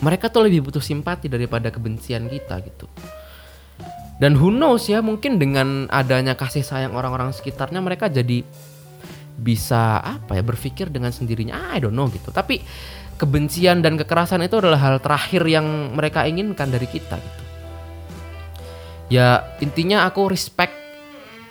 Mereka 0.00 0.32
tuh 0.32 0.48
lebih 0.48 0.70
butuh 0.70 0.80
simpati 0.80 1.28
daripada 1.28 1.68
kebencian 1.68 2.30
kita 2.30 2.62
gitu. 2.64 2.86
Dan 4.20 4.36
who 4.36 4.52
knows 4.52 4.88
ya, 4.88 5.00
mungkin 5.00 5.40
dengan 5.40 5.88
adanya 5.88 6.36
kasih 6.36 6.64
sayang 6.64 6.92
orang-orang 6.92 7.32
sekitarnya 7.32 7.80
mereka 7.80 8.08
jadi 8.08 8.44
bisa 9.40 9.96
apa 9.96 10.36
ya 10.36 10.44
berpikir 10.44 10.92
dengan 10.92 11.08
sendirinya, 11.08 11.72
I 11.72 11.80
don't 11.80 11.96
know 11.96 12.08
gitu. 12.08 12.28
Tapi 12.28 12.60
kebencian 13.16 13.84
dan 13.84 14.00
kekerasan 14.00 14.44
itu 14.44 14.60
adalah 14.60 14.80
hal 14.80 14.96
terakhir 15.00 15.44
yang 15.48 15.96
mereka 15.96 16.24
inginkan 16.24 16.72
dari 16.72 16.88
kita 16.88 17.20
gitu 17.20 17.49
ya 19.10 19.44
intinya 19.58 20.06
aku 20.06 20.30
respect 20.30 20.72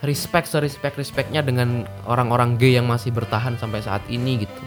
respect 0.02 0.48
serespect 0.48 0.95
respectnya 0.95 1.43
dengan 1.43 1.84
orang-orang 2.08 2.56
gay 2.56 2.80
yang 2.80 2.88
masih 2.88 3.12
bertahan 3.12 3.60
sampai 3.60 3.84
saat 3.84 4.02
ini 4.08 4.48
gitu. 4.48 4.63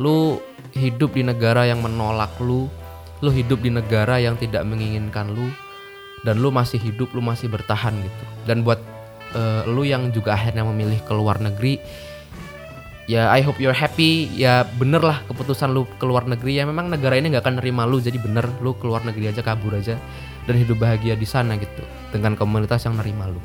Lu 0.00 0.40
hidup 0.72 1.12
di 1.12 1.22
negara 1.24 1.68
yang 1.68 1.84
menolak 1.84 2.32
lu 2.40 2.68
lu 3.24 3.30
hidup 3.32 3.64
di 3.64 3.72
negara 3.72 4.20
yang 4.20 4.36
tidak 4.36 4.64
menginginkan 4.68 5.32
lu 5.32 5.48
dan 6.24 6.36
lu 6.40 6.52
masih 6.52 6.80
hidup 6.80 7.12
lu 7.12 7.20
masih 7.20 7.52
bertahan 7.52 7.92
gitu. 7.96 8.24
Dan 8.48 8.64
buat 8.64 8.80
uh, 9.36 9.68
lu 9.68 9.84
yang 9.84 10.08
juga 10.12 10.36
akhirnya 10.36 10.64
memilih 10.64 11.00
ke 11.04 11.12
luar 11.12 11.40
negeri 11.40 11.80
ya 13.06 13.30
I 13.30 13.40
hope 13.42 13.62
you're 13.62 13.74
happy. 13.74 14.30
Ya 14.34 14.66
bener 14.76 15.00
lah 15.00 15.22
keputusan 15.30 15.72
lu 15.72 15.86
keluar 15.98 16.26
negeri. 16.26 16.60
Ya 16.60 16.66
memang 16.66 16.90
negara 16.90 17.16
ini 17.18 17.32
nggak 17.32 17.46
akan 17.46 17.56
nerima 17.62 17.86
lu. 17.86 18.02
Jadi 18.02 18.18
bener 18.20 18.46
lu 18.60 18.74
keluar 18.76 19.02
negeri 19.06 19.30
aja 19.30 19.40
kabur 19.40 19.74
aja 19.78 19.98
dan 20.46 20.54
hidup 20.54 20.78
bahagia 20.78 21.18
di 21.18 21.26
sana 21.26 21.58
gitu 21.58 21.82
dengan 22.14 22.38
komunitas 22.38 22.86
yang 22.86 22.98
nerima 22.98 23.26
lu. 23.30 23.40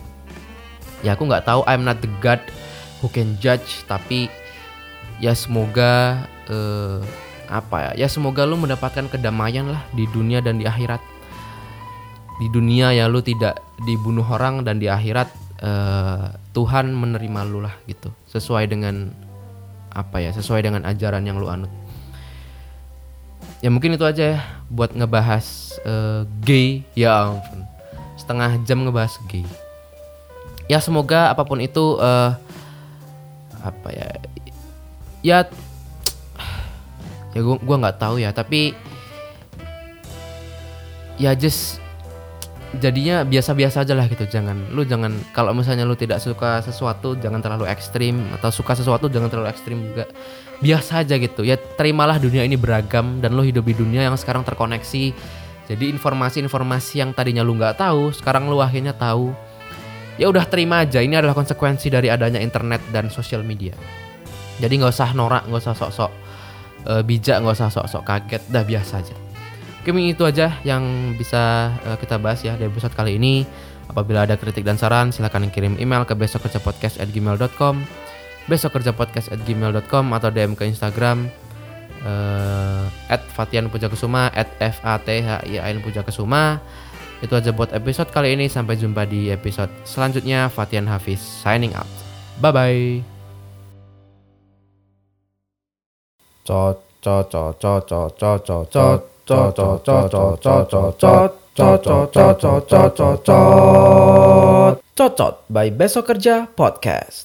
Ya 1.01 1.17
aku 1.17 1.25
nggak 1.25 1.45
tahu. 1.49 1.65
I'm 1.65 1.81
not 1.85 2.01
the 2.01 2.11
God 2.21 2.41
who 3.01 3.09
can 3.09 3.37
judge 3.41 3.85
tapi 3.89 4.29
ya 5.17 5.33
semoga 5.33 6.25
uh, 6.49 7.01
apa 7.49 7.93
ya? 7.93 8.05
Ya 8.05 8.07
semoga 8.09 8.45
lu 8.45 8.57
mendapatkan 8.57 9.09
kedamaian 9.09 9.69
lah 9.69 9.81
di 9.93 10.05
dunia 10.09 10.41
dan 10.41 10.61
di 10.61 10.65
akhirat. 10.65 11.01
Di 12.41 12.49
dunia 12.49 12.89
ya 12.89 13.05
lu 13.05 13.21
tidak 13.21 13.61
dibunuh 13.85 14.25
orang 14.25 14.65
dan 14.65 14.81
di 14.81 14.89
akhirat 14.89 15.29
uh, 15.61 16.33
Tuhan 16.53 16.89
menerima 16.93 17.41
lu 17.45 17.61
lah 17.61 17.73
gitu. 17.85 18.09
Sesuai 18.29 18.65
dengan 18.65 19.13
apa 19.91 20.23
ya 20.23 20.31
sesuai 20.31 20.63
dengan 20.63 20.87
ajaran 20.87 21.23
yang 21.27 21.37
lu 21.37 21.51
anut. 21.51 21.71
Ya 23.61 23.69
mungkin 23.69 23.93
itu 23.93 24.01
aja 24.07 24.37
ya 24.37 24.39
buat 24.71 24.95
ngebahas 24.95 25.77
uh, 25.85 26.25
gay. 26.41 26.81
Ya 26.97 27.29
ampun 27.29 27.67
setengah 28.17 28.57
jam 28.65 28.81
ngebahas 28.87 29.19
gay. 29.29 29.45
Ya 30.65 30.79
semoga 30.79 31.29
apa 31.29 31.43
pun 31.43 31.59
itu 31.59 31.99
uh, 31.99 32.33
apa 33.61 33.89
ya 33.93 34.07
ya 35.21 35.37
ya 37.37 37.39
gua 37.45 37.57
gua 37.61 37.77
nggak 37.85 37.99
tahu 38.01 38.17
ya 38.17 38.33
tapi 38.33 38.73
ya 41.21 41.37
just 41.37 41.77
jadinya 42.79 43.27
biasa-biasa 43.27 43.83
aja 43.83 43.93
lah 43.97 44.07
gitu. 44.07 44.23
Jangan 44.23 44.71
lu 44.71 44.87
jangan 44.87 45.11
kalau 45.35 45.51
misalnya 45.51 45.83
lu 45.83 45.97
tidak 45.99 46.23
suka 46.23 46.63
sesuatu 46.63 47.19
jangan 47.19 47.43
terlalu 47.43 47.67
ekstrim. 47.67 48.23
Atau 48.39 48.53
suka 48.53 48.77
sesuatu 48.77 49.11
jangan 49.11 49.27
terlalu 49.27 49.51
ekstrim 49.51 49.83
juga. 49.83 50.07
Biasa 50.63 51.03
aja 51.03 51.19
gitu. 51.19 51.43
Ya 51.43 51.59
terimalah 51.59 52.21
dunia 52.21 52.47
ini 52.47 52.55
beragam 52.55 53.19
dan 53.19 53.35
lu 53.35 53.43
hidup 53.43 53.67
di 53.67 53.75
dunia 53.75 54.07
yang 54.07 54.15
sekarang 54.15 54.47
terkoneksi. 54.47 55.11
Jadi 55.67 55.85
informasi-informasi 55.91 57.03
yang 57.03 57.11
tadinya 57.11 57.43
lu 57.43 57.55
nggak 57.55 57.79
tahu 57.79 58.15
sekarang 58.15 58.47
lu 58.47 58.63
akhirnya 58.63 58.95
tahu. 58.95 59.35
Ya 60.15 60.29
udah 60.29 60.45
terima 60.47 60.85
aja. 60.85 61.03
Ini 61.03 61.19
adalah 61.19 61.35
konsekuensi 61.35 61.91
dari 61.91 62.07
adanya 62.07 62.39
internet 62.39 62.79
dan 62.95 63.11
sosial 63.11 63.43
media. 63.43 63.75
Jadi 64.61 64.77
nggak 64.77 64.93
usah 64.93 65.11
norak 65.17 65.49
nggak 65.49 65.61
usah 65.65 65.75
sok-sok 65.75 66.11
uh, 66.85 67.01
bijak 67.01 67.41
nggak 67.41 67.55
usah 67.57 67.73
sok-sok 67.73 68.03
kaget. 68.05 68.43
Dah 68.51 68.61
biasa 68.61 69.01
aja 69.01 69.20
Mungkin 69.81 70.13
itu 70.13 70.21
aja 70.21 70.61
yang 70.61 71.17
bisa 71.17 71.73
uh, 71.89 71.97
kita 71.97 72.21
bahas 72.21 72.45
ya 72.45 72.53
di 72.53 72.69
episode 72.69 72.93
kali 72.93 73.17
ini. 73.17 73.49
Apabila 73.89 74.23
ada 74.23 74.37
kritik 74.37 74.61
dan 74.63 74.77
saran, 74.77 75.09
silahkan 75.09 75.41
kirim 75.51 75.75
email 75.75 76.05
ke 76.07 76.15
besokkerjapodcast@gmail.com, 76.15 77.75
besokkerjapodcast@gmail.com 78.47 80.05
atau 80.15 80.29
DM 80.31 80.55
ke 80.55 80.63
Instagram 80.63 81.27
eh, 82.07 83.11
at 83.11 83.19
at 84.31 84.49
F 84.63 84.77
A 84.87 84.95
T 84.95 85.07
H 85.19 85.43
I 85.43 85.59
A 85.59 85.67
itu 87.21 87.33
aja 87.37 87.53
buat 87.53 87.69
episode 87.75 88.09
kali 88.09 88.33
ini. 88.33 88.49
Sampai 88.49 88.77
jumpa 88.81 89.05
di 89.05 89.29
episode 89.29 89.69
selanjutnya. 89.85 90.49
Fatian 90.49 90.89
Hafiz 90.89 91.21
signing 91.21 91.73
out. 91.77 91.89
Bye 92.41 92.53
bye 92.53 92.85
Cot 96.41 96.81
cot 97.05 97.29
cot 97.29 97.85
cot 98.17 98.41
cot 98.73 99.20
Cocot 104.95 105.33
by 105.47 105.67
Besok 105.71 106.03
Kerja 106.11 106.47
Podcast. 106.51 107.19